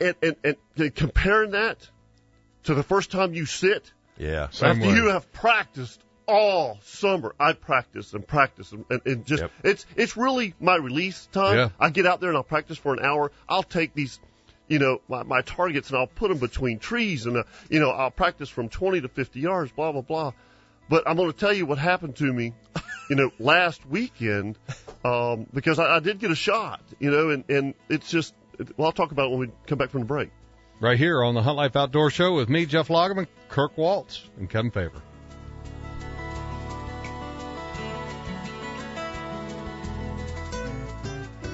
[0.00, 1.88] and and, and, and comparing that
[2.64, 4.48] to the first time you sit Yeah.
[4.50, 4.94] Same after way.
[4.94, 7.34] you have practiced all summer.
[7.40, 9.50] I practice and practice and, and, just Yep.
[9.64, 11.56] it's it's really my release time.
[11.56, 11.68] Yeah.
[11.80, 13.32] I get out there and I'll practice for an hour.
[13.48, 14.20] I'll take these,
[14.68, 17.90] you know, my, my targets and I'll put them between trees and uh, you know
[17.90, 19.72] I'll practice from 20 to 50 yards.
[19.72, 20.32] Blah blah blah.
[20.90, 22.54] But I'm going to tell you what happened to me,
[23.10, 24.56] you know, last weekend,
[25.04, 28.34] um, because I, I did get a shot, you know, and and it's just.
[28.76, 30.30] Well, I'll talk about it when we come back from the break.
[30.80, 34.50] right here on the Hunt Life Outdoor Show with me, Jeff Loggeman, Kirk Waltz, and
[34.50, 35.00] Kevin Favor.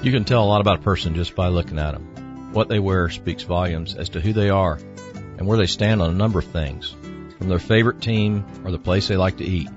[0.05, 2.53] You can tell a lot about a person just by looking at them.
[2.53, 6.11] What they wear speaks volumes as to who they are and where they stand on
[6.11, 6.95] a number of things,
[7.39, 9.67] from their favorite team or the place they like to eat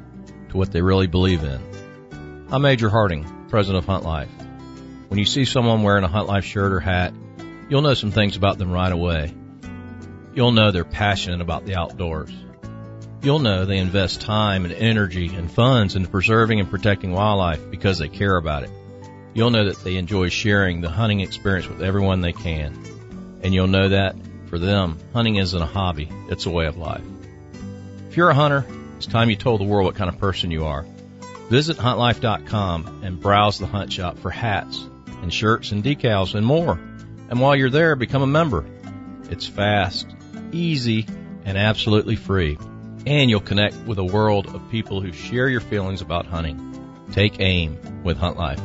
[0.51, 2.47] to what they really believe in.
[2.53, 4.29] I'm Major Harding, president of Hunt Life.
[5.09, 7.15] When you see someone wearing a Hunt Life shirt or hat,
[7.71, 9.33] you'll know some things about them right away.
[10.35, 12.35] You'll know they're passionate about the outdoors.
[13.23, 17.97] You'll know they invest time and energy and funds into preserving and protecting wildlife because
[17.97, 18.71] they care about it.
[19.35, 22.83] You'll know that they enjoy sharing the hunting experience with everyone they can.
[23.43, 27.05] And you'll know that, for them, hunting isn't a hobby, it's a way of life.
[28.09, 28.65] If you're a hunter,
[28.97, 30.87] it's time you told the world what kind of person you are.
[31.49, 34.87] Visit huntlife.com and browse the hunt shop for hats
[35.23, 36.79] and shirts and decals and more.
[37.31, 38.65] And while you're there, become a member.
[39.31, 40.07] It's fast,
[40.53, 41.07] easy,
[41.45, 42.59] and absolutely free.
[43.07, 46.65] And you'll connect with a world of people who share your feelings about hunting.
[47.13, 48.61] Take aim with Hunt Life.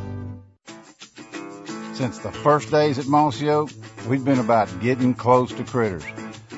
[1.94, 3.70] Since the first days at Mossy Oak,
[4.08, 6.02] we've been about getting close to critters.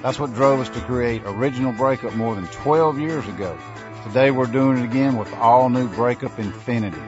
[0.03, 3.59] That's what drove us to create Original Breakup more than 12 years ago.
[4.05, 7.03] Today we're doing it again with all new Breakup Infinity.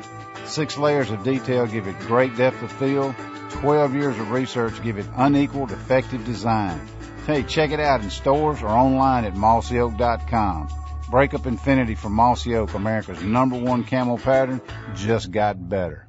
[0.44, 3.14] Six layers of detail give it great depth of field.
[3.48, 6.86] 12 years of research give it unequaled effective design.
[7.26, 10.68] Hey, check it out in stores or online at mossyoak.com.
[11.10, 14.60] Breakup Infinity from Mossy Oak, America's number one camo pattern,
[14.94, 16.07] just got better.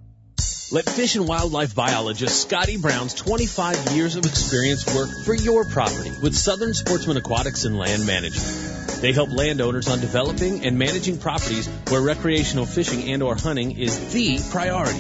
[0.72, 6.12] Let fish and wildlife biologist Scotty Brown's 25 years of experience work for your property
[6.22, 9.02] with Southern Sportsman Aquatics and Land Management.
[9.02, 14.14] They help landowners on developing and managing properties where recreational fishing and or hunting is
[14.14, 15.00] the priority.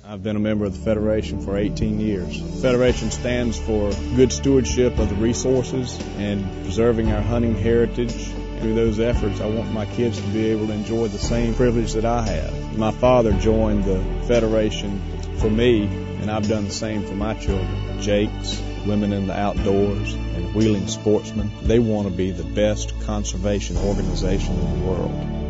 [0.06, 2.42] I've been a member of the Federation for 18 years.
[2.42, 8.30] The Federation stands for good stewardship of the resources and preserving our hunting heritage.
[8.60, 11.92] Through those efforts, I want my kids to be able to enjoy the same privilege
[11.92, 12.76] that I have.
[12.76, 15.00] My father joined the Federation
[15.38, 18.00] for me, and I've done the same for my children.
[18.00, 21.50] Jake's, Women in the Outdoors, and Wheelin' Sportsmen.
[21.62, 25.43] They want to be the best conservation organization in the world.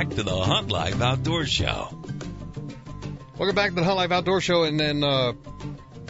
[0.00, 1.88] Back to the Hunt Life Outdoor Show.
[3.36, 4.64] Welcome back to the Hunt Life Outdoor Show.
[4.64, 5.34] And then, uh,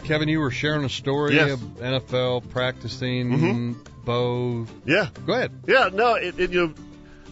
[0.05, 1.51] Kevin, you were sharing a story Yes.
[1.51, 3.75] of NFL practicing Mhm.
[4.05, 4.65] bow.
[4.85, 5.09] Yeah.
[5.27, 5.51] Go ahead.
[5.67, 6.73] Yeah, no, it, it you know,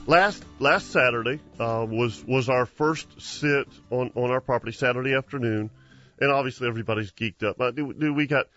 [0.06, 5.70] last last Saturday uh, was was our first sit on on our property Saturday afternoon,
[6.20, 7.56] and obviously everybody's geeked up.
[7.74, 8.48] Dude, dude, we got,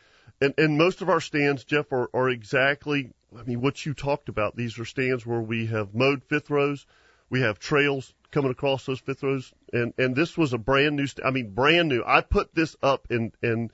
[0.40, 3.12] and and most of our stands, Jeff, are, are exactly.
[3.38, 4.56] I mean, what you talked about.
[4.56, 6.84] These are stands where we have mowed fifth rows,
[7.32, 11.06] we have trails coming across those fifth rows, and and this was a brand new.
[11.06, 12.04] St- I mean, brand new.
[12.06, 13.70] I put this up in in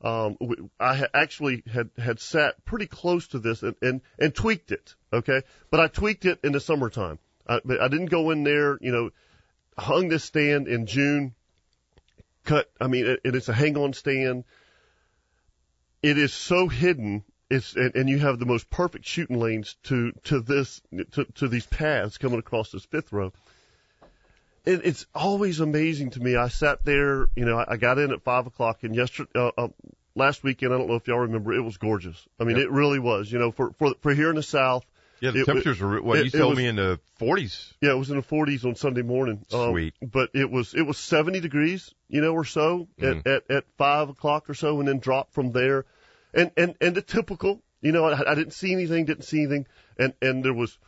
[0.00, 0.38] um,
[0.80, 4.94] I actually had had sat pretty close to this and, and and tweaked it.
[5.12, 7.18] Okay, but I tweaked it in the summertime.
[7.46, 8.78] I, but I didn't go in there.
[8.80, 9.10] You know,
[9.76, 11.34] hung this stand in June.
[12.44, 12.72] Cut.
[12.80, 14.44] I mean, it, it's a hang-on stand.
[16.02, 17.24] It is so hidden.
[17.52, 20.80] It's and, and you have the most perfect shooting lanes to to this
[21.12, 23.32] to to these paths coming across this fifth row.
[24.64, 26.36] It, it's always amazing to me.
[26.36, 29.50] I sat there, you know, I, I got in at five o'clock, and yesterday, uh,
[29.58, 29.68] uh,
[30.14, 32.16] last weekend, I don't know if y'all remember, it was gorgeous.
[32.40, 32.66] I mean, Yep.
[32.66, 33.30] it really was.
[33.30, 34.84] You know, for for for here in the South.
[35.20, 37.72] Yeah, the it- temperatures were what it- you told was- me in the 40s.
[37.80, 39.44] Yeah, it was in the 40s on Sunday morning.
[39.52, 39.94] Um, Sweet.
[40.00, 43.20] But it was it was 70 degrees, you know, or so Mm.
[43.20, 45.84] at, at at five o'clock or so, and then dropped from there.
[46.34, 49.66] And and and the typical, you know, I, I didn't see anything, didn't see anything,
[49.98, 50.78] and and there was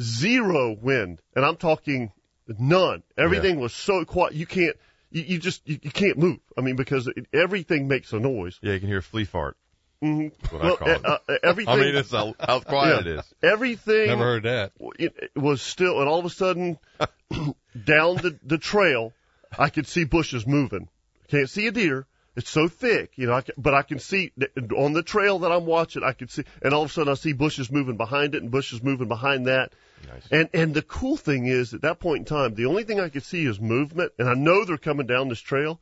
[0.00, 2.12] zero wind, and I'm talking
[2.46, 3.02] none.
[3.16, 4.34] Everything was so quiet.
[4.34, 4.76] You can't.
[5.10, 6.38] You, you just you, you can't move.
[6.56, 8.58] I mean, because it, everything makes a noise.
[8.62, 9.56] Yeah, you can hear a flea fart.
[10.02, 10.56] Mm-hmm.
[10.56, 11.04] Well, I call it.
[11.04, 11.74] uh, uh, everything.
[11.74, 13.12] I mean, it's how, how quiet Yeah.
[13.12, 13.34] it is.
[13.42, 14.72] Everything Never heard that.
[14.98, 16.78] it, it was still, and all of a sudden,
[17.30, 19.12] down the the trail,
[19.58, 20.88] I could see bushes moving.
[21.28, 22.06] Can't see a deer.
[22.36, 23.34] It's so thick, you know.
[23.34, 24.32] I can, but I can see
[24.76, 26.02] on the trail that I'm watching.
[26.02, 28.50] I can see, and all of a sudden, I see bushes moving behind it, and
[28.50, 29.72] bushes moving behind that.
[30.08, 30.26] Nice.
[30.32, 33.08] And and the cool thing is, at that point in time, the only thing I
[33.08, 35.80] could see is movement, and I know they're coming down this trail.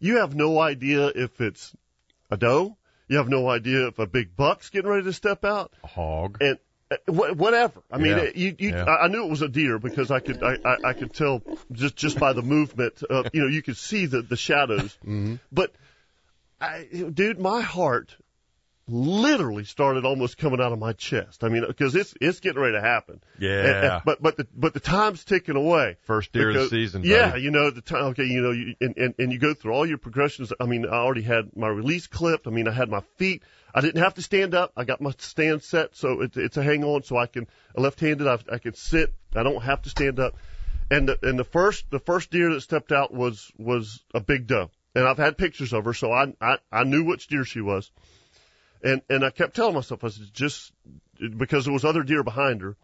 [0.00, 1.74] You have no idea if it's
[2.30, 2.76] a doe.
[3.08, 6.38] You have no idea if a big buck's getting ready to step out A hog.
[6.40, 6.58] and
[7.06, 7.82] whatever.
[7.90, 8.22] I mean, Yeah.
[8.22, 8.84] uh you, you, Yeah.
[8.84, 11.42] I I knew it was a deer because I could, I, I, I could tell
[11.72, 13.02] just, just by the movement.
[13.08, 14.96] Uh, you know, you could see the, the shadows.
[15.04, 15.36] Mm-hmm.
[15.52, 15.72] But,
[16.60, 18.16] I, dude, my heart
[18.88, 21.44] literally started almost coming out of my chest.
[21.44, 23.20] I mean, because it's, it's getting ready to happen.
[23.38, 23.50] Yeah.
[23.50, 25.96] And- and- but, but the, but the time's ticking away.
[26.02, 27.02] First deer of the season.
[27.04, 27.42] Yeah, buddy.
[27.42, 28.04] you know the time.
[28.06, 30.52] Okay, you know, you, and, and and you go through all your progressions.
[30.58, 32.46] I mean, I already had my release clipped.
[32.46, 33.42] I mean, I had my feet.
[33.74, 34.72] I didn't have to stand up.
[34.76, 37.46] I got my stand set, so it, it's a hang on, so I can
[37.76, 38.26] left-handed.
[38.26, 39.12] I, I can sit.
[39.34, 40.36] I don't have to stand up.
[40.90, 44.46] And the, and the first the first deer that stepped out was was a big
[44.46, 47.60] doe, and I've had pictures of her, so I I, I knew which deer she
[47.60, 47.90] was.
[48.82, 50.72] And and I kept telling myself, I said, just
[51.36, 52.76] because there was other deer behind her,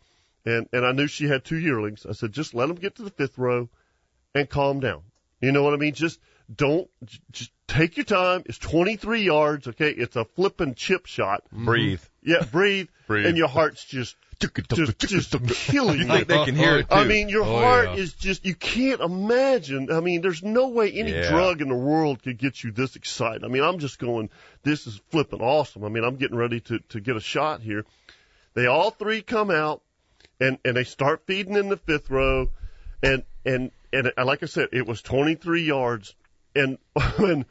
[0.44, 2.04] and and I knew she had two yearlings.
[2.06, 3.68] I said, just let them get to the fifth row,
[4.34, 5.02] and calm down.
[5.40, 5.94] You know what I mean?
[5.94, 6.18] Just
[6.54, 8.42] don't j- just take your time.
[8.46, 9.68] It's 23 yards.
[9.68, 11.44] Okay, it's a flipping chip shot.
[11.52, 12.00] Breathe.
[12.22, 13.26] Yeah, breathe, Breathe.
[13.26, 15.30] and your heart's just just just
[15.66, 16.10] killing You you.
[16.10, 16.94] think they can hear it too.
[16.94, 17.96] I mean, your Oh, heart yeah.
[17.96, 19.90] is just, you can't imagine.
[19.92, 21.28] I mean, there's no way any Yeah.
[21.30, 23.44] drug in the world could get you this excited.
[23.44, 24.30] I mean, I'm just going,
[24.62, 25.84] this is flipping awesome.
[25.84, 27.84] I mean, I'm getting ready to, to get a shot here.
[28.54, 29.82] They all three come out
[30.40, 32.50] and, and they start feeding in the fifth row.
[33.02, 36.14] And, and, and like I said, it was 23 yards.
[36.56, 36.78] And
[37.16, 37.44] when,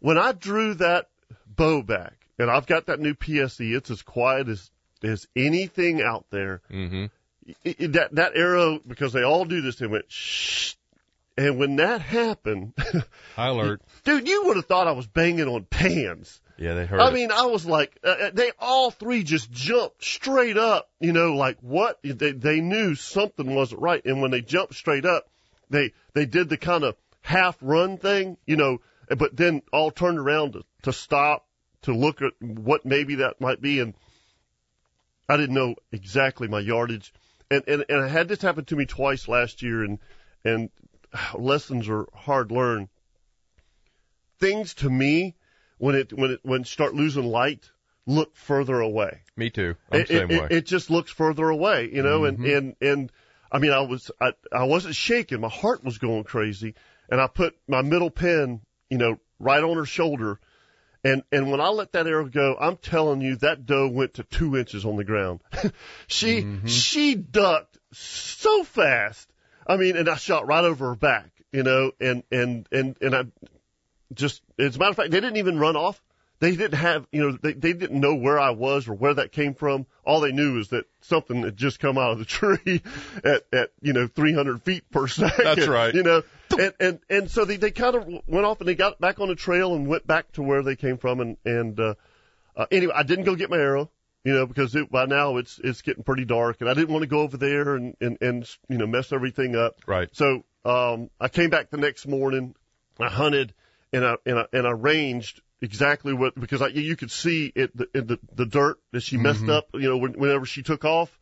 [0.00, 1.08] when I drew that
[1.46, 4.70] bow back and I've got that new PSE, it's as quiet as,
[5.02, 7.06] as anything out there Mm-hmm.
[7.92, 9.76] that that arrow because they all do this.
[9.76, 10.74] They went shh,
[11.36, 12.72] and when that happened,
[13.36, 13.82] High alert.
[14.04, 16.40] dude, you would have thought I was banging on pans.
[16.58, 17.14] Yeah, they heard I it.
[17.14, 20.88] mean, I was like, uh, uh, they all three just jumped straight up.
[21.00, 21.98] You know, like what?
[22.04, 25.28] They they knew something wasn't right, and when they jumped straight up,
[25.70, 28.36] they they did the kind of half run thing.
[28.46, 28.78] You know,
[29.08, 31.46] but then all turned around to to stop
[31.82, 33.94] to look at what maybe that might be, and
[35.32, 37.12] I didn't know exactly my yardage,
[37.50, 39.98] and and and I had this happen to me twice last year, and
[40.44, 40.70] and
[41.34, 42.88] lessons are hard learned.
[44.38, 45.36] Things to me
[45.78, 47.70] when it when it when it start losing light,
[48.06, 49.20] look further away.
[49.36, 49.76] Me too.
[49.90, 50.46] I'm It, same it, way.
[50.46, 52.56] it, it just looks further away, you know, and, mm-hmm.
[52.56, 53.12] and, and
[53.50, 55.40] I mean, I was, I, I wasn't shaking.
[55.40, 56.74] My heart was going crazy
[57.08, 58.60] and I put my middle pin,
[58.90, 60.38] you know, right on her shoulder.
[61.04, 64.22] And, and when I let that arrow go, I'm telling you that doe went to
[64.22, 65.40] two inches on the ground.
[66.06, 66.66] she, mm-hmm.
[66.66, 69.28] she ducked so fast.
[69.66, 73.14] I mean, and I shot right over her back, you know, and, and, and, and
[73.14, 73.24] I
[74.14, 76.00] just, as a matter of fact, they didn't even run off.
[76.38, 79.30] They didn't have, you know, they, they didn't know where I was or where that
[79.30, 79.86] came from.
[80.04, 82.82] All they knew is that something had just come out of the tree
[83.24, 85.44] at, at, you know, 300 feet per second.
[85.44, 85.94] That's right.
[85.94, 86.22] You know,
[86.58, 89.28] and, and, and so they, they kind of went off and they got back on
[89.28, 91.20] the trail and went back to where they came from.
[91.20, 91.94] And, and, uh,
[92.56, 93.90] uh, anyway, I didn't go get my arrow,
[94.24, 97.02] you know, because it, by now it's, it's getting pretty dark and I didn't want
[97.02, 99.80] to go over there and, and, and, you know, mess everything up.
[99.86, 100.08] Right.
[100.12, 102.54] So, um, I came back the next morning.
[103.00, 103.54] I hunted
[103.92, 107.76] and I, and I, and I ranged exactly what, because I, you could see it,
[107.76, 110.84] the, in the, the dirt that she messed up, you know, when, whenever she took
[110.84, 111.16] off.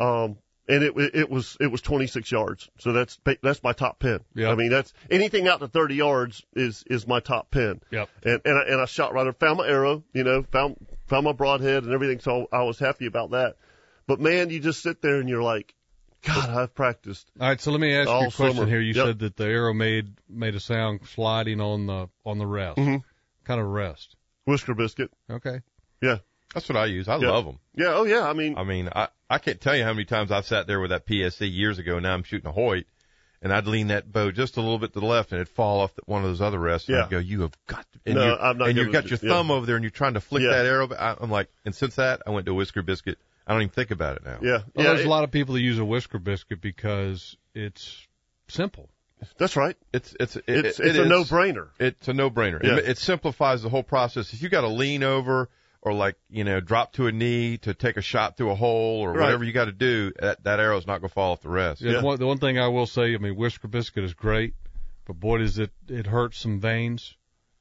[0.00, 0.38] Um,
[0.68, 2.68] and it, it was, it was 26 yards.
[2.78, 4.20] So that's, that's my top pin.
[4.34, 4.50] Yeah.
[4.50, 7.80] I mean, that's anything out to 30 yards is, is my top pin.
[7.90, 8.08] Yep.
[8.24, 10.76] And, and I, and I shot right, I found my arrow, you know, found,
[11.08, 12.20] found my broadhead and everything.
[12.20, 13.56] So I was happy about that.
[14.06, 15.74] But man, you just sit there and you're like,
[16.24, 17.28] God, I've practiced.
[17.40, 18.66] All right, so let me ask you a question summer.
[18.68, 18.80] here.
[18.80, 19.06] You Yep.
[19.06, 22.78] said that the arrow made made a sound sliding on the on the rest.
[22.78, 23.02] Mhm.
[23.44, 24.14] Kind of rest.
[24.44, 25.10] Whisker biscuit.
[25.28, 25.62] Okay.
[26.00, 26.18] Yeah.
[26.54, 27.08] That's what I use.
[27.08, 27.30] I Yeah.
[27.30, 27.58] love them.
[27.74, 27.94] Yeah.
[27.94, 28.28] Oh yeah.
[28.28, 30.80] I mean, I mean, I I can't tell you how many times I've sat there
[30.80, 31.98] with that PSE years ago.
[31.98, 32.84] Now I'm shooting a Hoyt,
[33.40, 35.80] and I'd lean that bow just a little bit to the left, and it'd fall
[35.80, 36.88] off the, one of those other rests.
[36.88, 37.04] And Yeah.
[37.04, 39.12] I'd go, "You have got," to, and No, you're, I'm not and you've got with
[39.12, 39.22] your it.
[39.22, 39.30] Yeah.
[39.30, 40.50] thumb over there, and you're trying to flick Yeah.
[40.50, 40.86] that arrow.
[40.86, 43.18] But I, I'm like, and since that, I went to a whisker biscuit.
[43.46, 44.38] I don't even think about it now.
[44.42, 44.50] yeah.
[44.74, 44.92] Well, yeah.
[44.92, 48.06] there's it- a lot of people that use a whisker biscuit because it's
[48.48, 48.88] simple.
[49.38, 49.76] That's right.
[49.92, 51.68] It's it's it, It's, it it's a is- no brainer.
[51.78, 52.62] It's a no-brainer.
[52.62, 52.76] Yeah.
[52.76, 54.32] It, it simplifies the whole process.
[54.32, 55.48] If you got to lean over
[55.82, 59.00] or like you know drop to a knee to take a shot through a hole
[59.00, 59.24] or Right.
[59.26, 61.80] whatever you got to do, that that arrow's not going to fall off the rest.
[61.82, 62.00] Yeah, Yeah.
[62.00, 64.54] The, one, the one thing I will say, I mean, whisker biscuit is great,
[65.06, 67.16] but boy, does it it hurts some vanes.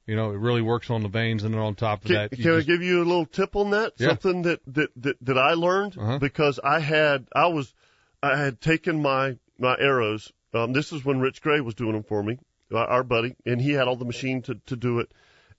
[0.08, 2.38] You know, it really works on the vanes, and then on top of Can, that,
[2.38, 3.94] you can I give you a little tip on that?
[3.98, 4.10] Yeah.
[4.10, 6.18] Something that, that, that, that I learned Uh-huh.
[6.18, 7.72] because I had, I was,
[8.22, 10.34] I had taken my, my arrows.
[10.56, 12.40] Um, this is when Rich Gray was doing them for me,
[12.74, 15.12] our- our buddy, and he had all the machine to, to do it.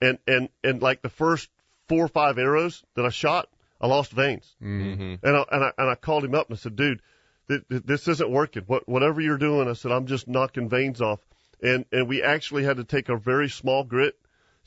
[0.03, 1.49] And, and, and like the first
[1.93, 4.57] four or five arrows that I shot, I lost vanes.
[4.63, 5.27] Mm-hmm.
[5.27, 7.03] And I, and I, and I called him up and I said, dude,
[7.49, 8.63] th- th- this isn't working.
[8.67, 11.21] What, whatever you're doing, I said, I'm just knocking vanes off.
[11.63, 14.15] And, and we actually had to take a very small grit,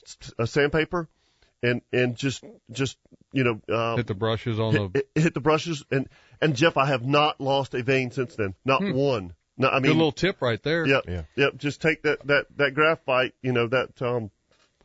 [0.06, 1.10] s- a sandpaper,
[1.64, 2.98] and, and just, just,
[3.32, 5.84] you know, um, hit the brushes on hit, the hit, hit the brushes.
[5.90, 6.08] And,
[6.40, 8.54] and Jeff, I have not lost a vane since then.
[8.64, 9.34] Not one.
[9.58, 10.86] No, I good mean, little tip right there.
[10.86, 11.24] yep, Yeah.
[11.36, 11.58] yep.
[11.58, 14.30] Just take that, that, that graphite, you know, that, um,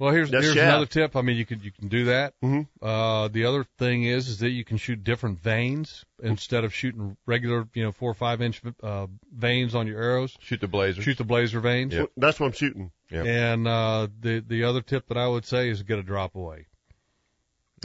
[0.00, 0.56] Well, here's here's shaft.
[0.58, 1.14] another tip.
[1.14, 2.32] I mean, you could you can do that.
[2.42, 2.66] Mhm.
[2.80, 7.18] Uh, the other thing is is that you can shoot different vanes instead of shooting
[7.26, 10.36] regular, you know, four or five inch uh, vanes on your arrows.
[10.40, 11.02] Shoot the blazer.
[11.02, 11.92] Shoot the blazer vanes.
[11.92, 12.06] Yeah.
[12.16, 12.90] that's what I'm shooting.
[13.10, 13.26] Yep.
[13.26, 16.66] And uh, the the other tip that I would say is get a drop away.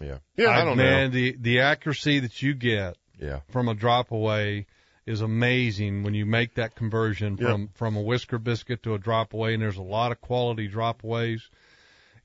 [0.01, 0.20] Yeah.
[0.38, 0.91] Yeah, I don't Man, know.
[0.97, 3.41] Man, the the accuracy that you get Yeah.
[3.49, 4.68] from a drop away
[5.05, 7.47] is amazing when you make that conversion Yep.
[7.49, 10.68] from from a whisker biscuit to a drop away and there's a lot of quality
[10.68, 11.49] drop aways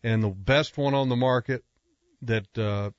[0.02, 1.64] and the best one on the market
[2.22, 2.90] that uh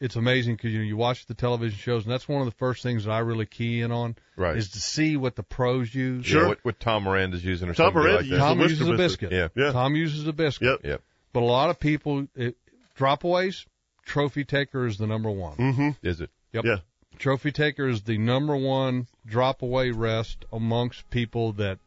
[0.00, 2.56] it's amazing because you know you watch the television shows and that's one of the
[2.58, 4.56] first things that I really key in on Right.
[4.56, 6.30] is to see what the pros use.
[6.30, 8.44] Yeah, what, what Tom Miranda's using or Tom something Miranda like uses that.
[8.44, 9.30] Tom uses a biscuit.
[9.30, 9.52] biscuit.
[9.56, 9.64] Yeah.
[9.66, 9.72] Yeah.
[9.72, 10.68] Tom uses a biscuit.
[10.68, 10.80] Yep.
[10.84, 11.02] Yep.
[11.32, 12.56] But a lot of people it,
[12.96, 13.64] drop aways,
[14.04, 15.56] trophy taker is the number one.
[15.56, 15.90] Mm-hmm.
[16.02, 16.30] Is it?
[16.52, 16.64] Yep.
[16.64, 16.76] Yeah.
[17.16, 21.78] Trophy Taker is the number one drop away rest amongst people that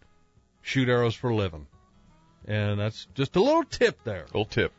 [0.62, 1.68] shoot arrows for a living.
[2.48, 4.26] And that's just a little tip there.
[4.28, 4.72] Little tip.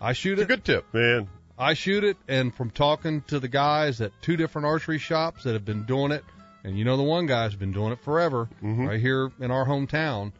[0.00, 0.84] I shoot It's a good tip.
[0.92, 5.44] Man, I shoot it, and from talking to the guys at two different archery shops
[5.44, 6.22] that have been doing it,
[6.64, 8.86] and you know the one guy's been doing it forever, Mhm.
[8.88, 10.32] right here in our hometown,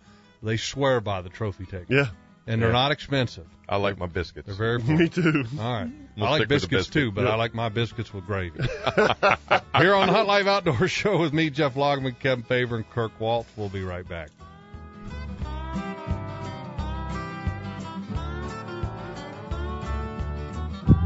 [0.42, 2.06] they swear by the Trophy Taker, yeah,
[2.46, 3.46] and they're not expensive.
[3.66, 4.46] I like my biscuits.
[4.46, 5.44] They're very me too.
[5.58, 5.90] All right.
[6.16, 6.92] We'll I like stick with the biscuits biscuit.
[6.92, 7.30] too, but Yeah.
[7.30, 8.60] I like my biscuits with gravy.
[9.78, 13.18] Here on the Hunt Life Outdoor Show with me, Jeff Logman, Kevin Favor, and Kirk
[13.18, 13.48] Waltz.
[13.56, 14.28] We'll be right back.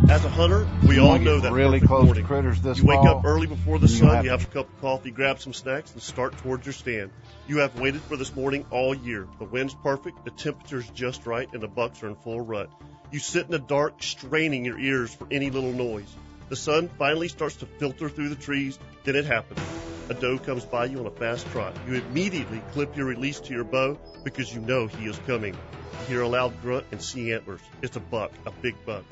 [0.09, 2.25] As a hunter, we You all know that really close to morning.
[2.25, 4.47] critters this You wake fall, up early before the you sun, have you have a
[4.47, 7.11] cup of coffee, grab some snacks, and start towards your stand.
[7.47, 9.29] You have waited for this morning all year.
[9.39, 12.71] The wind's perfect, the temperature's just right, and the bucks are in full rut.
[13.13, 16.09] You sit in the dark, straining your ears for any little noise.
[16.49, 19.61] The sun finally starts to filter through the trees, then it happens.
[20.09, 21.77] A doe comes by you on a fast trot.
[21.87, 25.53] You immediately clip your release to your bow because you know he is coming.
[25.53, 27.61] You hear a loud grunt and see antlers.
[27.83, 29.05] It's a buck, a big buck.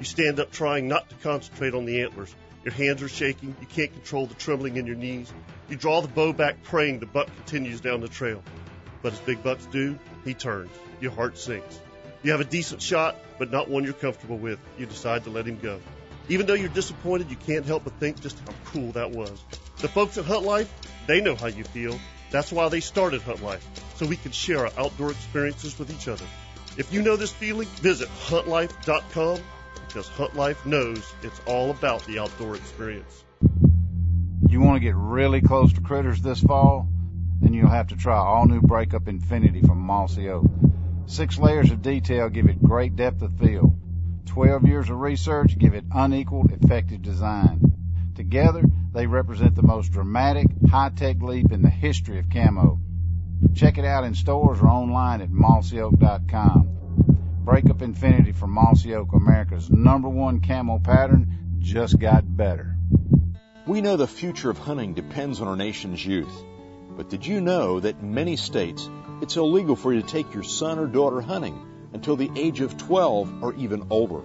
[0.00, 2.34] You stand up trying not to concentrate on the antlers.
[2.64, 3.54] Your hands are shaking.
[3.60, 5.30] You can't control the trembling in your knees.
[5.68, 8.42] You draw the bow back praying the buck continues down the trail.
[9.02, 10.70] But as big bucks do, he turns.
[11.02, 11.78] Your heart sinks.
[12.22, 14.58] You have a decent shot, but not one you're comfortable with.
[14.78, 15.80] You decide to let him go.
[16.30, 19.44] Even though you're disappointed, you can't help but think just how cool that was.
[19.82, 20.72] The folks at Hunt Life,
[21.06, 22.00] they know how you feel.
[22.30, 26.08] That's why they started Hunt Life, so we can share our outdoor experiences with each
[26.08, 26.24] other.
[26.78, 29.40] If you know this feeling, visit huntlife.com
[29.92, 33.24] because Hunt Life knows it's all about the outdoor experience.
[34.48, 36.88] You want to get really close to critters this fall?
[37.40, 40.46] Then you'll have to try all new Breakup Infinity from Mossy Oak.
[41.06, 43.76] Six layers of detail give it great depth of field.
[44.26, 47.60] Twelve years of research give it unequaled, effective design.
[48.14, 48.62] Together,
[48.92, 52.78] they represent the most dramatic, high-tech leap in the history of camo.
[53.56, 56.79] Check it out in stores or online at mossyoak.com.
[57.44, 62.76] Breakup Infinity from Mossy Oak, America's number one camo pattern, just got better.
[63.66, 66.44] We know the future of hunting depends on our nation's youth.
[66.96, 68.88] But did you know that in many states
[69.22, 72.76] it's illegal for you to take your son or daughter hunting until the age of
[72.76, 74.20] 12 or even older?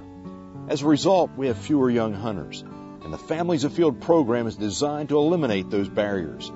[0.68, 2.66] As a result, we have fewer young hunters,
[3.04, 6.52] and the Families Afield program is designed to eliminate those barriers.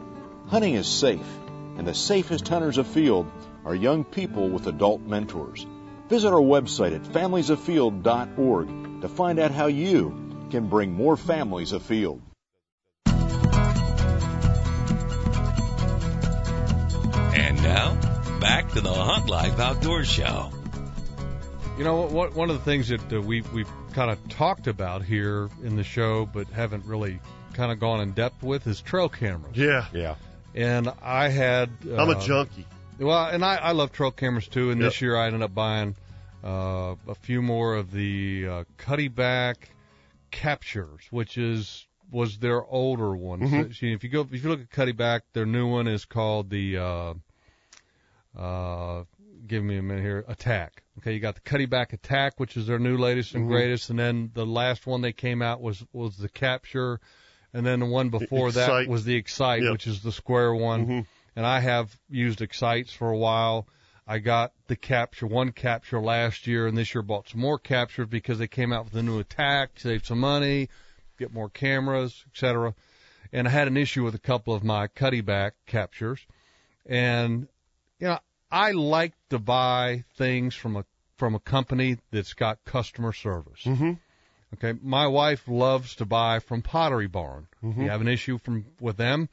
[0.47, 1.39] Hunting is safe,
[1.78, 3.28] and the safest hunters afield
[3.64, 5.66] are young people with adult mentors.
[6.10, 12.20] Visit our website at familiesafield.org to find out how you can bring more families afield.
[17.36, 17.95] And now,
[18.39, 20.49] back to the Hunt Life Outdoor Show.
[21.78, 25.03] You know, what, one of the things that uh, we've we've kind of talked about
[25.03, 27.20] here in the show, but haven't really
[27.53, 29.55] kind of gone in depth with, is trail cameras.
[29.55, 29.86] Yeah.
[29.93, 30.16] Yeah.
[30.55, 31.70] And I had.
[31.88, 32.66] Uh, I'm a junkie.
[33.00, 34.72] Well, and I, I love trail cameras too.
[34.72, 34.91] And Yep.
[34.91, 35.95] this year I ended up buying
[36.43, 39.56] uh, a few more of the uh, Cuddeback
[40.32, 43.39] Captures, which is was their older one.
[43.41, 43.76] Mhm.
[43.76, 46.78] So, if you go, if you look at Cuddeback, their new one is called the.
[46.78, 47.14] Uh,
[48.38, 49.04] uh,
[49.47, 50.24] give me a minute here.
[50.28, 50.84] Attack.
[51.00, 53.50] Okay, you got the Cuddeback Attack, which is their new latest and Mhm.
[53.50, 57.00] greatest, and then the last one they came out was was the Capture,
[57.54, 59.72] and then the one before that was the Excite, Yep.
[59.72, 61.06] which is the square one Mhm.
[61.36, 63.68] And I have used Excites for a while.
[64.08, 68.08] I got the capture, one capture last year, and this year bought some more captures
[68.08, 70.70] because they came out with a new attack, save some money,
[71.20, 72.74] get more cameras, etc.
[73.32, 76.26] And I had an issue with a couple of my Cuddeback captures,
[76.88, 77.48] and
[78.00, 78.20] you know
[78.52, 80.86] I like to buy things from a
[81.18, 83.62] from a company that's got customer service.
[83.66, 83.92] Mm-hmm.
[84.56, 87.48] Okay, my wife loves to buy from Pottery Barn.
[87.64, 87.84] Mhm.
[87.84, 89.30] You have an issue from with them,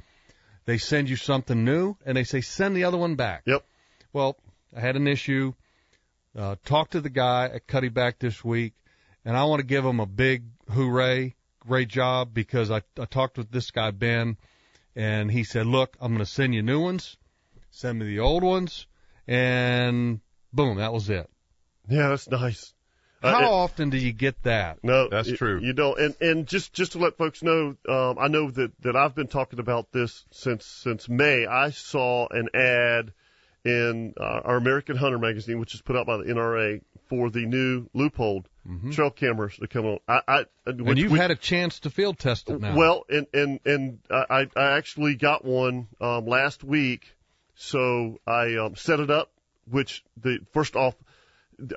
[0.67, 3.43] they send you something new and they say send the other one back.
[3.47, 3.65] Yep.
[4.13, 4.37] Well,
[4.77, 5.55] I had an issue.
[6.37, 8.75] Uh, talked to the guy at Cuddeback this week,
[9.25, 13.39] and I want to give him a big hooray, great job because I I talked
[13.39, 14.37] with this guy Ben,
[14.95, 17.17] and he said, look, I'm going to send you new ones,
[17.71, 18.87] send me the old ones,
[19.27, 20.21] and
[20.53, 21.31] boom, that was it.
[21.89, 22.75] Yeah, that's nice.
[23.23, 24.85] Uh, How it- often do you get that?
[24.85, 25.61] No, That's y- true.
[25.61, 25.99] You don't.
[25.99, 29.29] And and just just to let folks know, um, I know that that I've been
[29.29, 31.47] talking about this since since May.
[31.47, 33.13] I saw an ad
[33.65, 37.47] in uh, our American Hunter magazine, which is put out by the NRA for the
[37.47, 38.45] new loophole
[38.93, 39.99] trail cameras that come on.
[40.09, 40.89] I, I Mm-hmm.
[40.89, 42.77] And you've we- had a chance to field test it now.
[42.77, 47.15] well, and and and I I actually got one um, last week,
[47.55, 49.31] so I um, set it up.
[49.69, 50.95] Which the first off,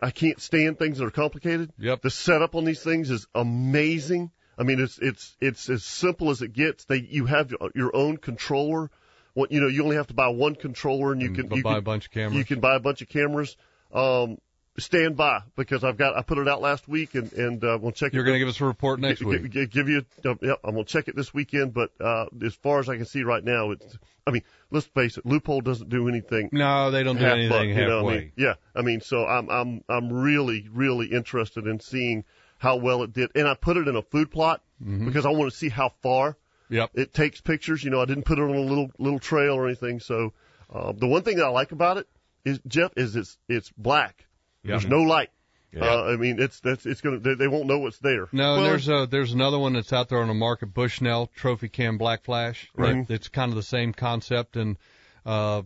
[0.02, 1.72] I can't stand things that are complicated.
[1.78, 2.02] Yep.
[2.02, 4.32] The setup on these things is amazing.
[4.58, 6.86] I mean, it's it's it's as simple as it gets.
[6.86, 8.92] They you have your own controller.
[9.34, 11.74] What you know, you only have to buy one controller, and you can you buy
[11.74, 12.36] can, a bunch of cameras.
[12.36, 13.56] You can buy a bunch of cameras.
[13.94, 14.38] Um,
[14.80, 17.92] stand by because I've got I put it out last week, and and uh, we'll
[17.92, 18.14] check.
[18.14, 19.50] You're going to give us a report next Gi- week.
[19.52, 21.74] gi- give you, uh, yeah, I'm gonna check it this weekend.
[21.74, 23.98] But uh, as far as I can see right now, it's.
[24.28, 26.50] I mean, let's face it, loophole doesn't do anything.
[26.52, 28.18] No, they don't do anything buck, you know, I halfway.
[28.20, 32.26] mean, yeah, I mean, so I'm I'm I'm really really interested in seeing
[32.60, 35.08] how well it did, and I put it in a food plot Mm-hmm.
[35.08, 36.38] because I want to see how far
[36.70, 36.92] Yep.
[36.94, 37.84] it takes pictures.
[37.84, 40.00] You know, I didn't put it on a little little trail or anything.
[40.00, 40.32] So
[40.74, 42.08] uh, the one thing that I like about it
[42.46, 44.26] is Jeff is it's it's black.
[44.64, 45.30] There's no light.
[45.80, 48.28] Uh, I mean, it's that's it's gonna they, they won't know what's there.
[48.32, 51.70] No, Well, there's a there's another one that's out there on the market, Bushnell Trophy
[51.70, 52.70] Cam Black Flash.
[52.76, 52.98] Right.
[52.98, 54.56] It- It's kind of the same concept.
[54.56, 54.78] And
[55.28, 55.62] uh,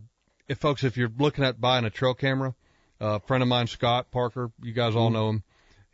[0.46, 2.54] if folks, if you're looking at buying a trail camera,
[3.00, 5.42] uh, a friend of mine, Scott Parker, you guys all know him.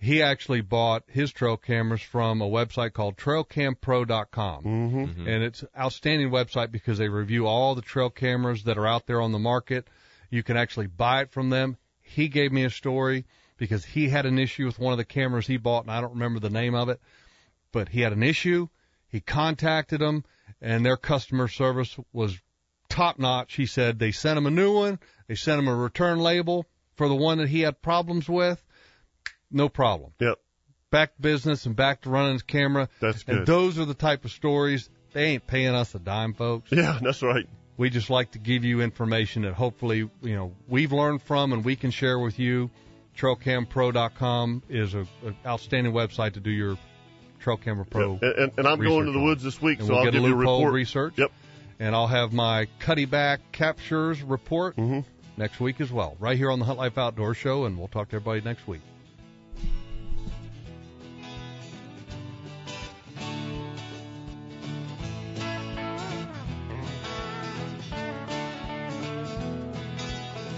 [0.02, 5.28] He actually bought his trail cameras from a website called TrailCamPro.com, Mm-hmm.
[5.28, 9.06] and it's an outstanding website because they review all the trail cameras that are out
[9.06, 9.88] there on the market.
[10.30, 11.76] You can actually buy it from them.
[12.14, 13.24] He gave me a story
[13.56, 16.14] because he had an issue with one of the cameras he bought, and I don't
[16.14, 17.00] remember the name of it,
[17.72, 18.68] but he had an issue.
[19.08, 20.24] He contacted them,
[20.60, 22.36] and their customer service was
[22.88, 23.54] top notch.
[23.54, 24.98] He said they sent him a new one.
[25.28, 28.62] They sent him a return label for the one that he had problems with.
[29.50, 30.12] No problem.
[30.18, 30.38] Yep.
[30.90, 32.88] Back to business and back to running his camera.
[33.00, 33.38] That's good.
[33.38, 34.90] And those are the type of stories.
[35.12, 36.72] They ain't paying us a dime, folks.
[36.72, 37.48] Yeah, that's right.
[37.80, 41.64] We just like to give you information that hopefully, you know, we've learned from and
[41.64, 42.68] we can share with you.
[43.16, 46.76] TrailCamPro.com is a, an outstanding website to do your
[47.38, 48.18] Trail Camera Pro.
[48.20, 50.12] And, and, and I'm going to the woods this week, And so we'll I'll get
[50.12, 50.72] give a you a report.
[50.74, 51.14] research.
[51.16, 51.32] Yep.
[51.78, 55.00] And I'll have my Cuddeback captures report Mm-hmm.
[55.38, 58.10] next week as well, right here on the Hunt Life Outdoor Show, and we'll talk
[58.10, 58.82] to everybody next week.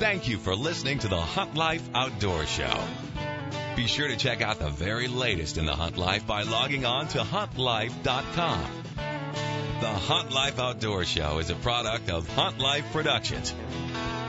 [0.03, 2.75] Thank you for listening to the Hunt Life Outdoor Show.
[3.77, 7.07] Be sure to check out the very latest in the Hunt Life by logging on
[7.11, 8.67] to huntlife.com.
[9.81, 13.55] The Hunt Life Outdoor Show is a product of Hunt Life Productions.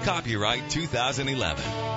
[0.04, 1.93] Copyright 2011.